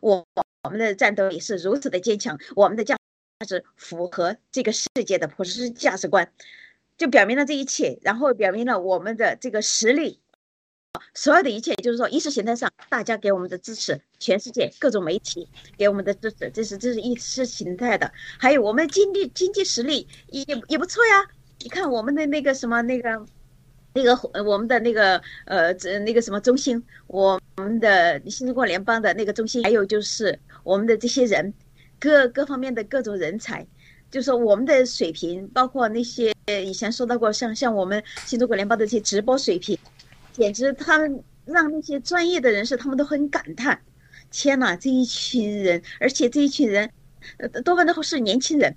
[0.00, 0.26] 我
[0.62, 2.96] 我们的战斗力是如此的坚强，我们的价
[3.46, 6.32] 值符合这个世界的普世价值观。
[7.02, 10.20] 就表明了这一切，然后表明了我们的这个实力，
[11.14, 21.26] 所有的一切，就是说意识形态上大家给我们的支持，全世界各种媒体给我们的支持，这是这是意识形态的，还有我们经济经济实力也也不错呀。
[21.58, 23.26] 你看我们的那个什么那个
[23.94, 25.72] 那个我们的那个呃
[26.04, 31.52] 那个什么中心，我们的新中国联邦的那个中心，还有就是我们的这些人，
[31.98, 33.66] 各各方面的各种人才。
[34.08, 39.78] 就是我们的水平，包括那些呃以前说到过，像像我们新中国联邦的这些直播水平，
[40.32, 43.80] 简直他们让那些专业的人士他们都很感叹：
[44.30, 46.90] 天哪，这一群人，而且这一群人，
[47.38, 48.74] 呃，多半都是年轻人，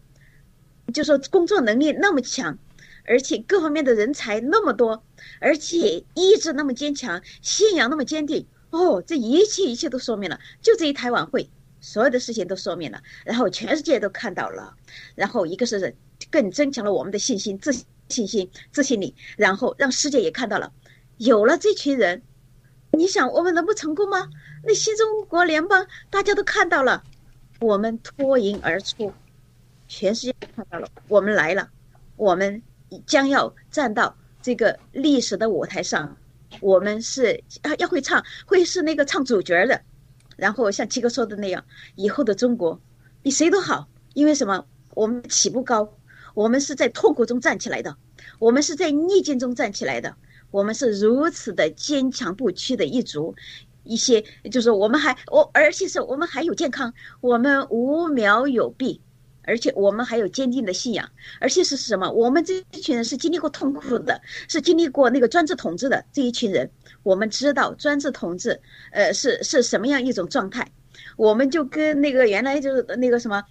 [0.93, 2.57] 就说工作能力那么强，
[3.05, 5.03] 而且各方面的人才那么多，
[5.39, 8.45] 而且意志那么坚强，信仰那么坚定。
[8.69, 11.49] 哦，这一切一切都说明了，就这一台晚会。
[11.81, 14.73] 所有的事情都说明了，然后全世界都看到了，
[15.13, 15.95] 然后一个是
[16.31, 17.71] 更增强了我们的信心、自
[18.09, 20.71] 信心、自信力，然后让世界也看到了，
[21.17, 22.21] 有了这群人，
[22.91, 24.29] 你想我们能不成功吗？
[24.63, 27.03] 那新中国联邦大家都看到了，
[27.59, 29.13] 我们脱颖而出，
[29.87, 31.69] 全世界看到了，我们来了，
[32.15, 32.61] 我们
[33.05, 36.17] 将要站到这个历史的舞台上，
[36.59, 39.81] 我们是啊要会唱，会是那个唱主角的。
[40.37, 41.63] 然后像七哥说的那样，
[41.95, 42.79] 以后的中国
[43.21, 44.65] 比谁都好，因为什么？
[44.93, 45.93] 我们起步高，
[46.35, 47.97] 我们是在痛苦中站起来的，
[48.37, 50.15] 我们是在逆境中站起来的，
[50.51, 53.33] 我们是如此的坚强不屈的一族。
[53.83, 58.99] 一些就是我们还我，而且是我们还有健康，我们无苗有弊，
[59.43, 61.07] 而且我们还有坚定的信仰，
[61.39, 62.09] 而且是什么？
[62.11, 66.67] 我们这一群人是经历过痛苦的，是经历过那个专制统治的这一群人。
[67.03, 68.59] 我们知道专制统治，
[68.91, 70.67] 呃，是是什么样一种状态？
[71.15, 73.43] 我们就跟那个原来就是那个什么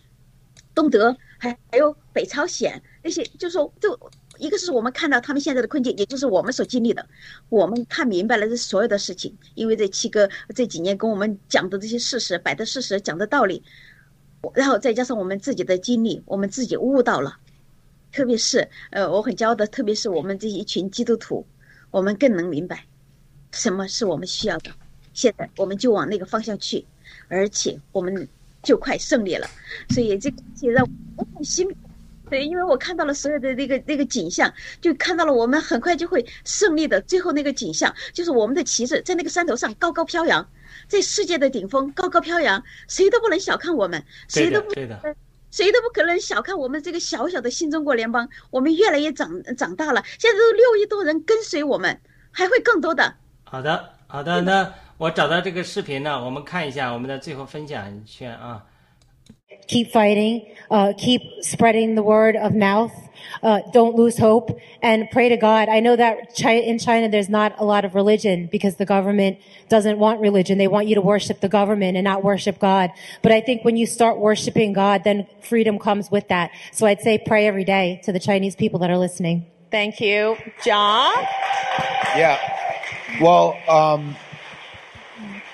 [0.74, 3.98] 东德，还还有北朝鲜那些，就说就
[4.38, 7.06] 一个是我们看到他们现在的困境，也就是我们所经历的，
[7.48, 13.62] 我们看明白了这所有的事情，因为这七哥这几年跟我们讲的这些事实、摆的事实、讲的道理，
[14.54, 17.38] 然后再加上我们自己的经历，我们自己悟到了。
[18.10, 21.44] 特别是呃，我很骄傲的，特别是我们这一群基督徒，
[21.90, 22.84] 我们更能明白
[23.50, 24.70] 什么是我们需要的。
[25.12, 26.84] 现在我们就往那个方向去，
[27.28, 28.28] 而且我们
[28.64, 29.46] 就快胜利了。
[29.90, 30.84] 所以这个也让
[31.16, 31.68] 我很心，
[32.28, 40.48] 对，因为我看到了所有的那个那个景象，就看到了我们很快就会胜利的最后那个景象，就是我们的旗帜在那个山头上高高飘扬，
[40.88, 44.98] 在世界的顶峰高高飘扬，谁都不能小看我们，谁都不对的。
[45.50, 52.00] 谁都不可能小看我们这个小小的新中国联邦，我们越来越长长大了，现在都六亿多人跟随我们，
[52.32, 53.14] 还会更多的。
[53.44, 58.63] 好的，好的，那 我找到这个视频呢，我们看一下我们的最后分享圈啊。
[59.67, 62.91] keep fighting, uh, keep spreading the word of mouth,
[63.43, 65.69] uh, don't lose hope, and pray to God.
[65.69, 69.37] I know that Chi- in China there's not a lot of religion because the government
[69.69, 70.57] doesn't want religion.
[70.57, 72.91] They want you to worship the government and not worship God.
[73.21, 76.51] But I think when you start worshiping God, then freedom comes with that.
[76.71, 79.45] So I'd say pray every day to the Chinese people that are listening.
[79.69, 80.35] Thank you.
[80.63, 81.13] John?
[82.15, 82.37] Yeah.
[83.21, 84.15] Well, um,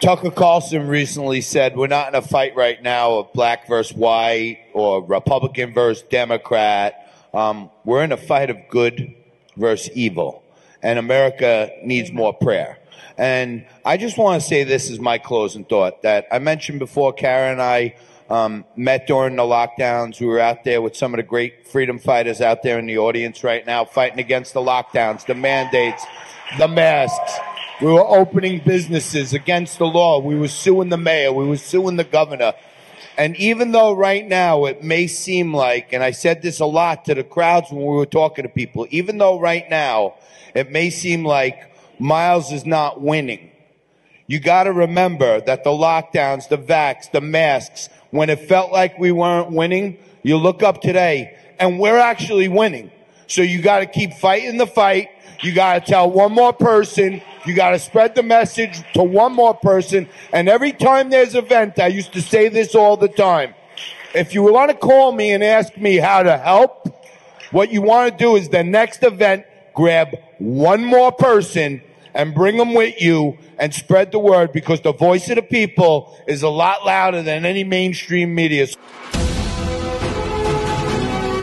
[0.01, 4.59] Tucker Carlson recently said we're not in a fight right now of black versus white
[4.73, 7.13] or Republican versus Democrat.
[7.35, 9.15] Um, we're in a fight of good
[9.59, 10.43] versus evil,
[10.83, 12.79] and America needs more prayer.
[13.19, 17.13] And I just want to say this is my closing thought that I mentioned before.
[17.13, 17.95] Karen and I
[18.31, 20.19] um, met during the lockdowns.
[20.19, 22.97] We were out there with some of the great freedom fighters out there in the
[22.97, 26.03] audience right now, fighting against the lockdowns, the mandates,
[26.57, 27.50] the masks.
[27.81, 30.20] We were opening businesses against the law.
[30.20, 31.33] We were suing the mayor.
[31.33, 32.53] We were suing the governor.
[33.16, 37.07] And even though right now it may seem like, and I said this a lot
[37.07, 40.16] to the crowds when we were talking to people, even though right now
[40.55, 43.51] it may seem like Miles is not winning,
[44.26, 48.99] you got to remember that the lockdowns, the vax, the masks, when it felt like
[48.99, 52.91] we weren't winning, you look up today and we're actually winning.
[53.26, 55.09] So you got to keep fighting the fight.
[55.43, 57.22] You got to tell one more person.
[57.47, 60.09] You got to spread the message to one more person.
[60.33, 63.55] And every time there's an event, I used to say this all the time.
[64.14, 66.89] If you want to call me and ask me how to help,
[67.53, 71.83] what you want to do is the next event, grab one more person
[72.14, 76.16] and bring them with you and spread the word because the voice of the people
[76.26, 78.66] is a lot louder than any mainstream media.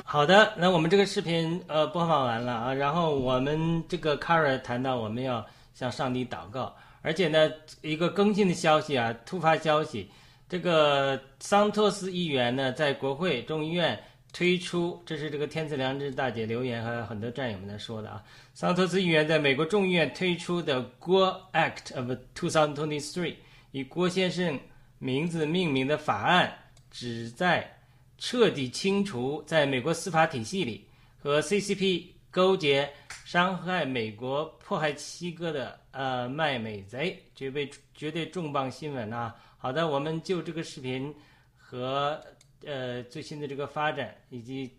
[0.10, 7.52] 好的，那我们这个视频呃播放完了啊，然后我们这个 Kara 谈到我们要向上帝祷告，而且呢
[7.82, 10.10] 一个更新的消息啊，突发消息，
[10.48, 14.02] 这个桑托斯议员呢在国会众议院
[14.32, 23.36] 推出，这是这个天赐良知大姐留言和很多战友们在说的啊，桑托斯议员在美国众议院推出的郭 Act of 2023，
[23.72, 24.58] 以郭先生
[25.00, 26.50] 名字命名的法案，
[26.90, 27.70] 旨在
[28.18, 30.88] 彻底清除在美国司法体系里
[31.20, 32.92] 和 CCP 勾结、
[33.26, 39.36] 伤害美国、迫害七哥的呃卖美贼，绝对绝对重磅新闻啊！
[39.58, 41.14] 好的，我们就这个视频
[41.56, 42.24] 和
[42.66, 44.72] 呃最新的这个发展，以及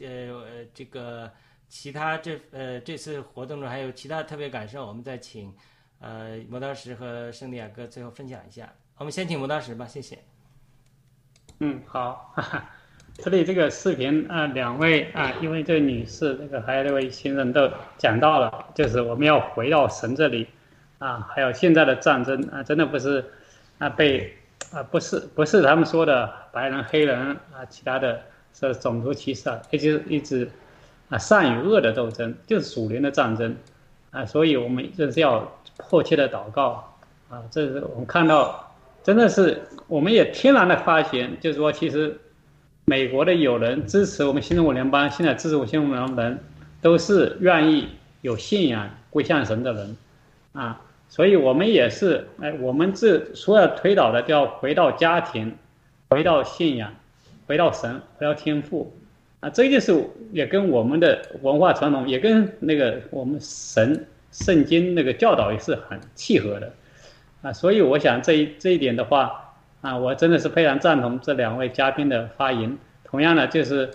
[0.00, 1.30] 呃这个
[1.68, 5.54] 其他这呃这次活动中还有其他特别感受，我们再请
[6.00, 8.72] 呃磨刀石和圣地亚哥最后分享一下。
[8.96, 10.18] 我们先请磨刀石吧，谢谢。
[11.60, 12.70] 嗯，好，哈哈
[13.16, 20.48] 这里这个视频啊，两位啊，因为这个女士，这个还有这位新人都讲到了，就是我们要回到神这里
[20.98, 23.24] 啊，还有现在的战争啊，真的不是
[23.78, 24.36] 啊被
[24.72, 27.16] 啊不是不是他们说的白人黑人
[27.52, 28.20] 啊，其他的
[28.52, 30.50] 是种族歧视啊，一直一直
[31.08, 33.56] 啊善与恶的斗争，就是属灵的战争
[34.10, 36.92] 啊，所以我们就是要迫切的祷告
[37.30, 42.18] 啊，这是我们看到真的是我们也天然的发现，就是说其实。
[42.86, 46.38] 美国的友人支持我们新中国联邦，现在支持我新中国联邦人，
[46.82, 47.88] 都是愿意
[48.20, 49.96] 有信仰归向神的人，
[50.52, 55.56] 啊，所以我们也是，哎，我们这所有推导的，就要回到家庭，
[56.10, 56.94] 回到信仰，
[57.46, 58.92] 回到神，回到天赋，
[59.40, 66.70] 啊，这就是也跟我们的文化传统，也跟那个我们神圣经那个教导也是很契合的，
[67.40, 69.40] 啊，所以我想这一这一点的话。
[69.84, 72.74] 啊，我真的是非常赞同这两位嘉宾的发言。
[73.04, 73.90] 同样的，就是，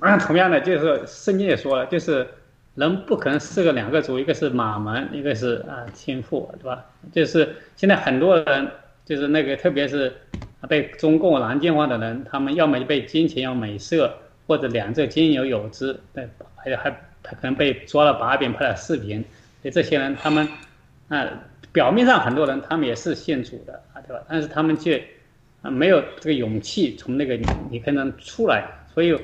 [0.00, 2.26] 啊，同样的就是圣经也说了，就是
[2.74, 6.82] 人不可能是个两个主，一个是马门，一个是啊天赋，对吧？
[7.12, 8.66] 就是现在很多人
[9.04, 10.10] 就是那个特别是
[10.66, 14.10] 被中共南京化的人，他们要么就被金钱要美色，
[14.46, 16.26] 或者两者兼有有之，对，
[16.56, 16.90] 还有还
[17.22, 19.22] 还可能被抓了把柄，拍了视频。
[19.60, 20.48] 所以这些人他们
[21.08, 21.26] 啊，
[21.72, 24.22] 表面上很多人他们也是信主的啊，对吧？
[24.28, 25.02] 但是他们却
[25.62, 29.18] 啊没有这个勇气从那个你你可能出来，所以。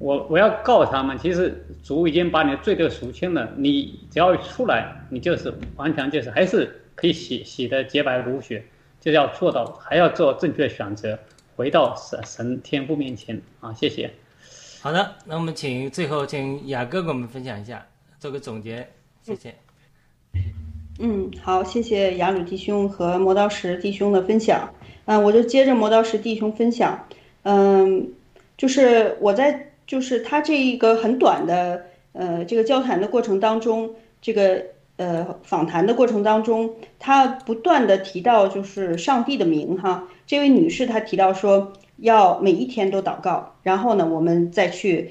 [0.00, 8.64] 我我要告诉他们，其实主已经把你的罪都赎清了，你只要出来，你就是完全就是还是可以洗洗的洁白如雪，
[9.00, 11.18] 就要做到还要做正确选择，
[11.56, 13.74] 回到神神天父面前啊！
[13.74, 14.08] 谢谢。
[14.80, 17.84] 好的，那我们请最后请雅哥给我们分享一下，
[18.20, 18.88] 做个总结，
[19.20, 19.67] 谢谢。
[20.98, 24.68] 嗯好，谢谢雅鲁弟兄和磨刀石弟兄的分享。
[25.06, 27.06] 嗯，我就接着磨刀石弟兄分享，
[27.42, 28.12] 嗯，
[28.56, 29.64] 就是我在。
[29.88, 31.82] 就是他这一个很短的，
[32.12, 33.90] 呃，这个交谈的过程当中，
[34.20, 34.62] 这个
[34.98, 40.06] 呃访谈的过程当中，他不断的提到就是上帝的名哈。
[40.26, 45.10] 这位女士她提到说要每一天都祷告，然后呢，我们再去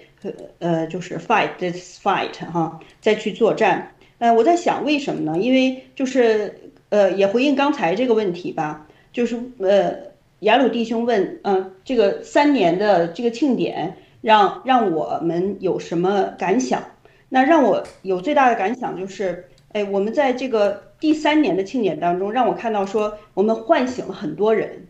[0.59, 3.93] 呃就是 fight this fight 哈，再去作战。
[4.19, 5.37] 呃，我在想为什么呢？
[5.39, 9.95] 因为就是呃也回应刚才这个问题吧，就是呃
[10.39, 13.97] 雅鲁弟兄问，嗯，这个三年的这个庆典。
[14.19, 16.83] 让让我们有什么感想？
[17.29, 24.87] 那让我有最大的感想就是，哎，我们在这个第三年的庆典当中，让我看到说，我们唤醒了很多人，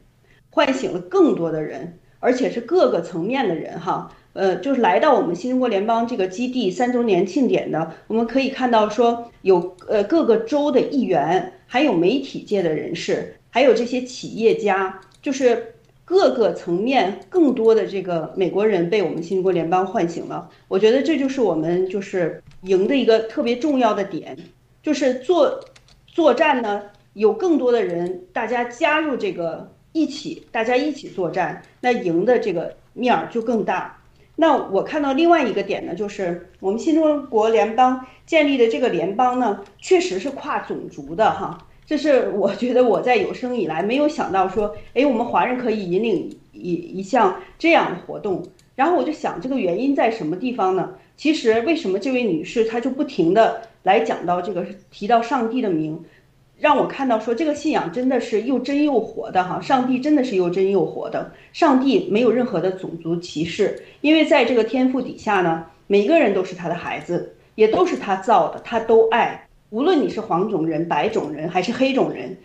[0.49, 4.09] 唤醒了更多的人，而且是各个层面的人哈。
[4.37, 15.73] 呃，就是来到我们新中国联邦这个基地三周年庆典的，我们可以看到说，有呃各个州的议员，还有媒体界的人士，还有这些企业家，就是。
[16.09, 24.37] 各个层面更多的这个美国人被我们新中国联邦唤醒了，我觉得这就是我们就是赢的一个特别重要的点，
[24.81, 25.59] 就是作
[26.07, 33.96] 作战呢有更多的人大家加入这个一起，大家一起作战，那赢的这个面儿就更大。
[34.39, 41.57] 那我看到另外一个点呢，就是我们新中国联邦建立的这个联邦呢，确实是跨种族的哈。
[41.87, 48.43] 这是我觉得我在有生以来没有想到说，哎，我们华人可以引领一一项这样的活动。
[48.75, 50.91] 然后我就想，这个原因在什么地方呢？
[51.15, 55.99] 其实为什么这位女士她就不停的来讲到这个提到上帝的名，
[56.59, 59.61] 让我看到说这个信仰真的是又真又活的哈。
[59.61, 69.47] 上帝真的是又真又活的，上帝没有任何的种族歧视，因为在这个天赋底下呢，每个人都是他的孩子，也都是他造的，他都爱。
[69.69, 72.37] 无论你是黄种人、白种人还是黑种人，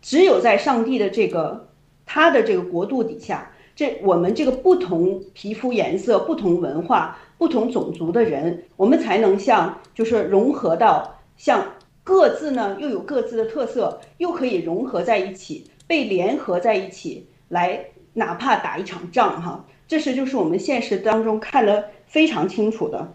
[0.00, 1.68] 只有在上帝的这个
[2.06, 11.64] 他的这个国度底下，这我们这个不同皮肤颜色、不同文化、不同种族的人，我们才能像就是融合到像
[12.10, 17.84] 各自呢又有各自的特色，又可以融合在一起，被联合在一起来，
[18.14, 23.12] 哪怕打一场仗哈，这是就是我们现实当中看得非常清楚的。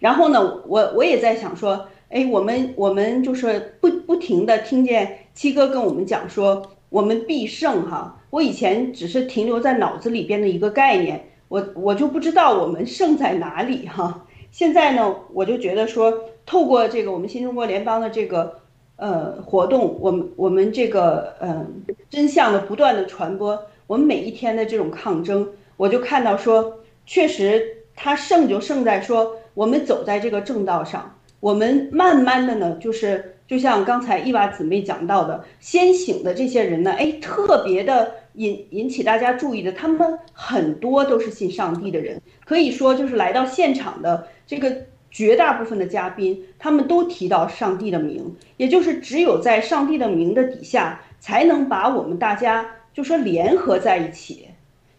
[0.00, 8.20] 然后呢，我我也在想说，哎，我们我们就是不不停的听见七哥跟我们讲说，我们必胜哈。
[8.30, 14.26] 我以前只是停留在脑子里边的一个概念，我我就不知道我们胜在哪里哈。
[14.50, 16.12] 现在呢，我就觉得说，
[16.44, 18.60] 透过这个我们新中国联邦的这个
[18.96, 21.66] 呃活动，我们我们这个呃
[22.08, 27.62] 真相的不断的传播，我们每一天的这种抗争，我就看到说，确实
[27.94, 29.36] 他胜就胜在说。
[29.54, 44.74] 我们走在这个正道上，我们慢慢的呢，就是就像刚才伊娃姊妹讲到的，先醒的这些人呢，哎，特别的引引起大家注意的，他们很多都是信上帝的人，可以说就是来到现场的这个
[45.10, 52.64] 绝大部分的嘉宾，他们都提到上帝的名，也就是只有在上帝的名的底下，才能把我们大家
[52.94, 54.46] 就说联合在一起。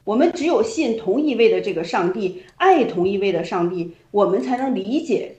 [0.03, 5.35] 我们只有信同一位的这个上帝，爱同一位的上帝，我们才能理解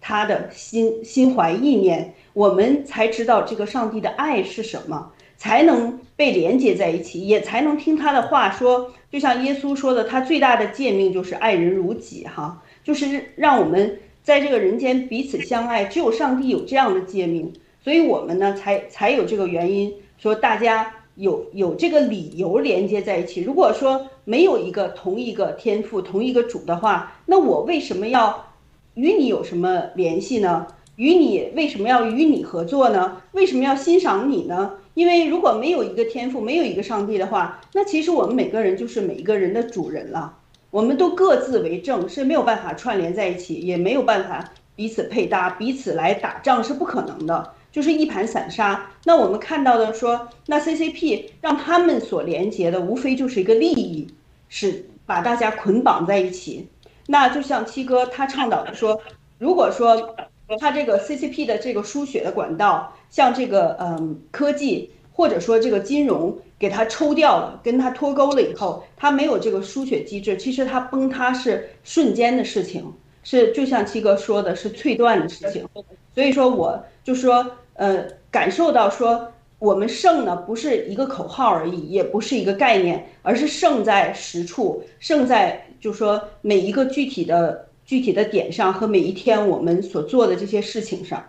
[0.00, 8.90] 他的心心怀意念，我们才知道这个上帝的爱是什么，才能被连接在一起，也才能听他的话说。
[9.10, 15.84] 就像耶稣说的，他最大的诫命就是爱人如己，哈，就是让我们在这个人间彼此相爱。
[15.84, 20.92] 只有上帝有这样的诫命，所以我们呢才才有这个原因说大家。
[21.18, 23.40] 有有这个理由连接在一起。
[23.40, 28.52] 如果说没有一个同一个天赋、同一个主的话，那我为什么要
[28.92, 30.66] 与你有什么联系呢？
[30.96, 33.22] 与你为什么要与你合作呢？
[33.32, 34.72] 为什么要欣赏你呢？
[34.96, 40.38] 因为如果没有一个天赋，没有一个上帝的话，那其实我们每个人就是每一个人的主人了。
[40.70, 47.52] 我们都各自为政，是没有办法串联在一起，也没有办法彼此配搭、彼此来打仗，是不可能的。
[47.70, 48.90] 就是一盘散沙。
[49.04, 54.08] 那我们看到的说，那 CCP 让他们所连接的，无非就是一个利益，
[54.48, 56.66] 是把大家捆绑在一起。
[57.08, 58.98] 那就像七哥他倡导的说，
[59.38, 60.16] 如果说
[60.60, 72.92] 他这个 CCP 的这个输血的管道，像这个嗯科技或者说这个金融给它抽掉了，跟它脱钩了以后，它没有这个输血机制，其实它崩塌是瞬间的事情，
[73.22, 75.66] 是就像七哥说的是脆断的事情。
[76.14, 91.26] 所以说我就说呃感受到说我们胜呢不是一个口号而已，也不是一个概念，而是胜在实处，胜在就说每一个具体的具体的点上和每一天我们所做的这些事情上。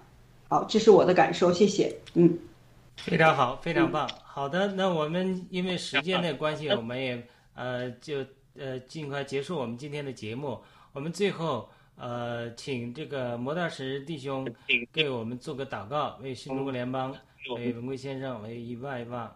[0.50, 1.96] 好，这是我的感受，谢谢。
[2.16, 2.38] 嗯。
[2.98, 4.10] 非常好，非常棒。
[4.24, 8.26] 好的，那我们因为时间的关系，我们也 呃就
[8.58, 10.60] 呃尽快结束我们今天的节目。
[10.94, 14.48] 我们最后呃请这个摩大石弟兄
[14.92, 17.16] 给我们做个祷告，为新中国联邦，
[17.56, 19.32] 为文贵先生，为一万一万。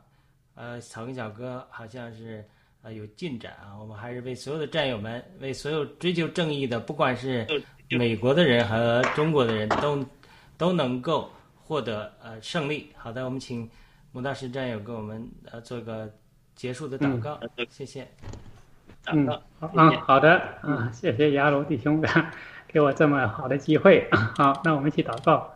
[0.55, 2.43] 呃，草根小哥好像是
[2.82, 3.77] 呃有进展啊。
[3.79, 7.47] 我们还是为所有的战友们，为所有追求正义的，不管是
[7.89, 10.05] 美国的人和中国的人都
[10.57, 11.29] 都能够。
[11.63, 12.91] 获得呃胜利。
[12.97, 13.69] 好的，我们请
[14.11, 16.11] 穆大师战友给我们呃做个
[16.53, 18.05] 结束的祷告，谢谢。
[19.07, 19.25] 嗯，
[19.57, 22.03] 好嗯，好的，啊，谢谢雅鲁弟兄
[22.67, 24.05] 给我这么好的机会。
[24.36, 25.49] 好，那我们一起祷告。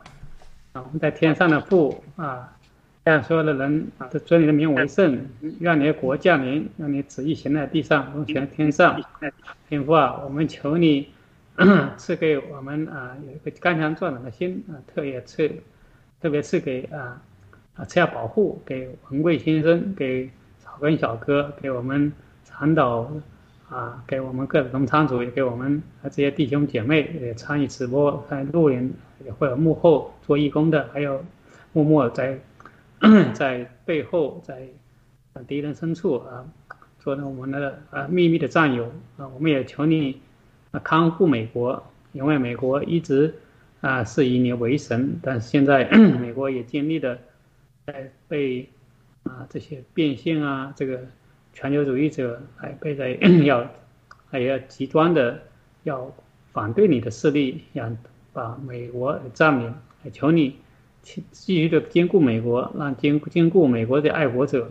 [0.72, 2.55] 啊，我们在天上的父啊，
[3.06, 5.26] 让所有的人啊都尊你的名为圣，
[5.60, 9.02] 愿你的国降临，让你旨意行在地上，如行天上。
[9.70, 11.08] 天父啊，我们求你
[11.96, 15.50] 赐给我们啊有一个刚强壮胆的心啊，特别赐。
[16.22, 17.22] 特别是给啊
[17.76, 20.28] 啊，车要保护给文贵先生，给
[20.58, 22.12] 草根小哥，给我们
[22.44, 23.12] 长岛
[23.70, 28.92] 啊，给我们各农场主，也给我们这些弟兄姐妹也参与直播，在录音
[29.38, 31.24] 或者幕后做义工的，还有
[31.74, 32.40] 默默在
[33.34, 34.68] 在背后在
[35.48, 36.46] 敌人深处啊，
[37.00, 38.86] 做我们的啊秘密的战友
[39.18, 40.22] 啊，我们也求你
[40.72, 41.84] 啊看护美国，
[42.14, 43.34] 因为美国一直。
[43.82, 45.88] 啊，是以你为神，但是现在
[46.20, 47.20] 美国也经历了
[47.86, 48.68] 在被
[49.22, 51.00] 啊这些变性啊，这个
[51.54, 53.10] 全球主义者还被在
[53.46, 53.70] 要
[54.32, 55.40] 还要极端的
[55.84, 56.12] 要
[56.52, 57.96] 反对你的势力，想
[58.34, 59.72] 把美国占领。
[60.12, 60.56] 求你
[61.06, 64.70] 继继续的兼顾美国，让兼兼顾美国的爱国者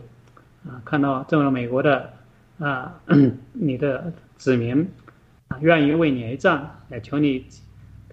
[0.66, 2.12] 啊，看到这么美国的
[2.58, 3.00] 啊
[3.54, 4.86] 你的子民
[5.48, 7.46] 啊愿意为你而战，也求你。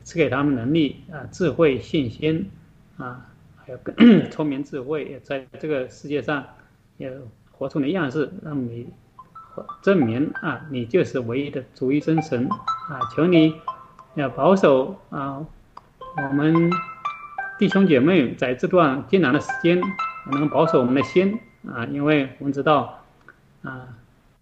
[0.03, 2.49] 赐给他们能力啊，智慧、信心
[2.97, 3.80] 啊，还有
[4.34, 6.43] 聪明、智慧，也在这个世界上
[6.97, 7.15] 也
[7.51, 8.88] 活出你的样式，让你
[9.84, 12.99] 证明啊，你就是唯一的主一真神啊！
[13.15, 13.53] 求你
[14.15, 15.45] 要保守啊，
[16.17, 16.72] 我们
[17.62, 19.80] 弟兄姐妹在这段艰难的时间
[20.32, 21.38] 能保守我们的心
[21.70, 23.03] 啊，因为我们知道
[23.62, 23.88] 啊，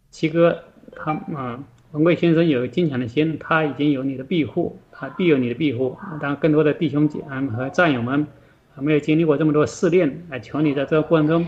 [0.09, 0.63] 七哥
[0.95, 1.59] 他啊。
[1.91, 5.97] 文贵先生有坚强的心，他已经有你的庇护，他必有你的庇护。
[6.21, 8.25] 当更多的弟兄姐妹和战友们
[8.73, 11.45] 还没有经历过这么多试炼，来求你在这个过程中，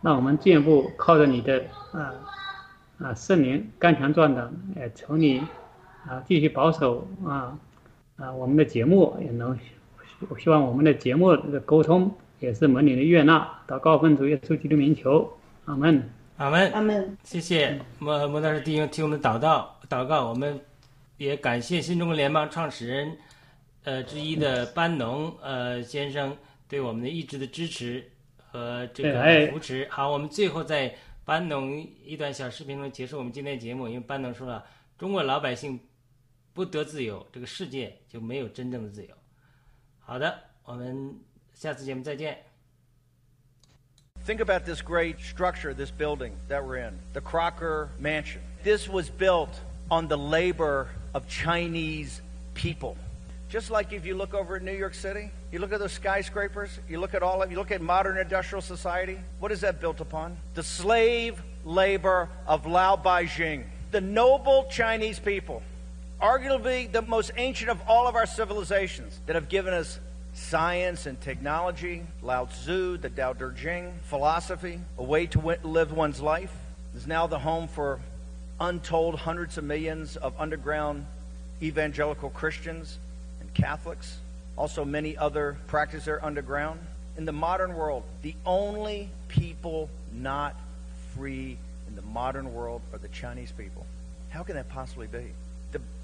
[0.00, 1.62] 让我们进一步靠着你的
[1.92, 2.10] 啊
[2.98, 5.38] 啊圣灵刚强壮胆，也求你
[6.04, 7.56] 啊继续保守啊
[8.16, 9.56] 啊我们的节目也能，
[10.28, 13.48] 我希望我们的节目的沟通也是蒙你的悦纳。
[13.66, 15.30] 祷告奉主耶稣基督名求，
[15.64, 16.10] 阿门。
[16.36, 17.16] 阿门，阿门。
[17.22, 20.28] 谢谢摩摩大师弟兄提供的祷告，祷告。
[20.28, 20.58] 我们
[21.16, 23.16] 也感谢新中国联邦创始人，
[23.84, 26.36] 呃之一的班农呃先生
[26.68, 28.04] 对我们的一直的支持
[28.36, 29.86] 和这个扶持。
[29.90, 30.92] 好，我们最后在
[31.24, 33.86] 班农一段小视频中结束我们今天的节目。
[33.88, 34.64] 因为班农说了，
[34.98, 35.78] 中国老百姓
[36.52, 39.14] 不得自由，这个世界就没有真正的自由。
[40.01, 41.19] 好的，我们
[41.53, 42.37] 下次节目再见。
[44.25, 48.41] Think about this great structure, this building that we're in, the Crocker Mansion.
[48.63, 52.21] This was built on the labor of Chinese
[52.53, 52.97] people.
[53.49, 56.79] Just like if you look over at New York City, you look at those skyscrapers,
[56.89, 60.01] you look at all of you look at modern industrial society, what is that built
[60.01, 60.35] upon?
[60.55, 65.63] The slave labor of Lao Baijing, the noble Chinese people,
[66.22, 69.98] arguably the most ancient of all of our civilizations that have given us
[70.34, 76.20] science and technology, Lao Tzu, the Tao Te Ching, philosophy, a way to live one's
[76.20, 76.52] life,
[76.94, 78.00] is now the home for
[78.60, 81.04] untold hundreds of millions of underground
[81.60, 82.98] evangelical Christians
[83.40, 84.18] and Catholics.
[84.56, 86.80] Also, many other practice there underground.
[87.16, 90.54] In the modern world, the only people not
[91.14, 91.58] free
[91.88, 93.86] in the modern world are the Chinese people.
[94.30, 95.32] How can that possibly be?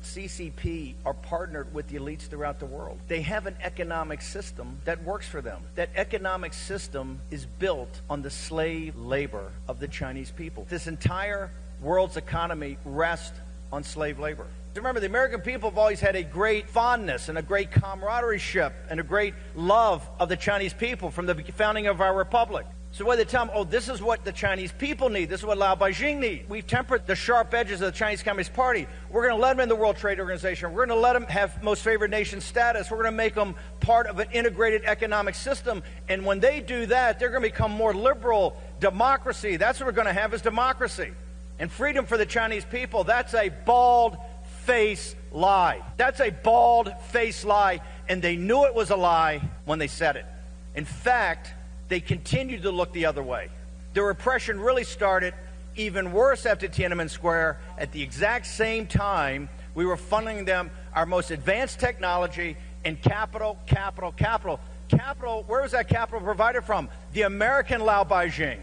[0.03, 2.99] CCP are partnered with the elites throughout the world.
[3.09, 5.63] They have an economic system that works for them.
[5.75, 10.67] That economic system is built on the slave labor of the Chinese people.
[10.69, 13.39] This entire world's economy rests
[13.73, 14.47] on slave labor.
[14.75, 18.73] Remember, the American people have always had a great fondness and a great camaraderie ship
[18.91, 22.65] and a great love of the Chinese people from the founding of our republic.
[22.99, 25.47] So when they tell them, oh, this is what the Chinese people need, this is
[25.47, 26.47] what Lao Beijing need.
[26.49, 28.89] We've tempered the sharp edges of the Chinese Communist Party.
[29.09, 30.73] We're going to let them in the World Trade Organization.
[30.73, 32.91] We're going to let them have most favored nation status.
[32.91, 35.85] We're going to make them part of an integrated economic system.
[36.09, 39.59] And when they do that, they're going to become more liberal democracy.
[39.59, 41.13] That's what we're going to have is democracy.
[41.61, 44.17] And freedom for the Chinese people, that's a bald
[44.65, 45.83] face lie.
[45.99, 47.81] That's a bald face lie.
[48.09, 50.27] And they knew it was a lie when they said it.
[50.75, 51.55] In fact,
[51.89, 53.49] they continued to look the other way.
[53.95, 55.35] The repression really started
[55.77, 57.59] even worse after Tiananmen Square.
[57.79, 63.59] At the exact same time, we were funding them our most advanced technology and capital,
[63.67, 64.61] capital, capital.
[64.89, 66.89] Capital, where was that capital provided from?
[67.13, 68.59] The American Lao Beijing.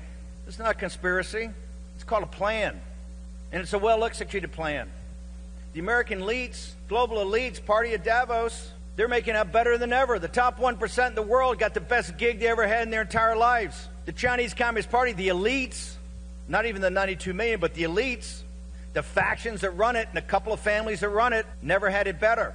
[0.47, 1.49] It's not a conspiracy.
[1.95, 2.80] It's called a plan.
[3.51, 4.89] And it's a well executed plan.
[5.73, 10.19] The American elites, global elites, party of Davos, they're making out better than ever.
[10.19, 13.01] The top 1% in the world got the best gig they ever had in their
[13.01, 13.87] entire lives.
[14.05, 15.95] The Chinese Communist Party, the elites,
[16.47, 18.41] not even the 92 million, but the elites,
[18.93, 22.07] the factions that run it, and a couple of families that run it, never had
[22.07, 22.53] it better.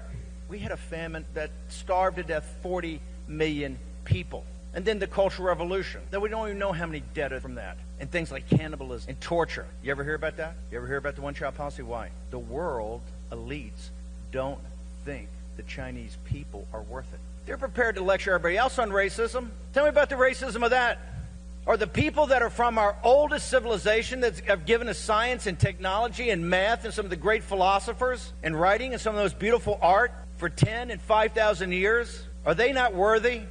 [0.49, 4.45] We had a famine that starved to death 40 million people.
[4.73, 6.01] And then the Cultural Revolution.
[6.11, 7.77] That we don't even know how many dead are from that.
[7.99, 9.67] And things like cannibalism and torture.
[9.83, 10.55] You ever hear about that?
[10.71, 11.83] You ever hear about the one child policy?
[11.83, 12.11] Why?
[12.31, 13.91] The world elites
[14.33, 14.61] don't
[15.05, 15.29] think
[15.61, 17.21] the Chinese people are worth it.
[17.45, 19.49] They're prepared to lecture everybody else on racism.
[19.75, 20.99] Tell me about the racism of that.
[21.67, 25.59] Are the people that are from our oldest civilization that have given us science and
[25.59, 29.35] technology and math and some of the great philosophers and writing and some of those
[29.35, 33.43] beautiful art for 10 and 5,000 years, are they not worthy?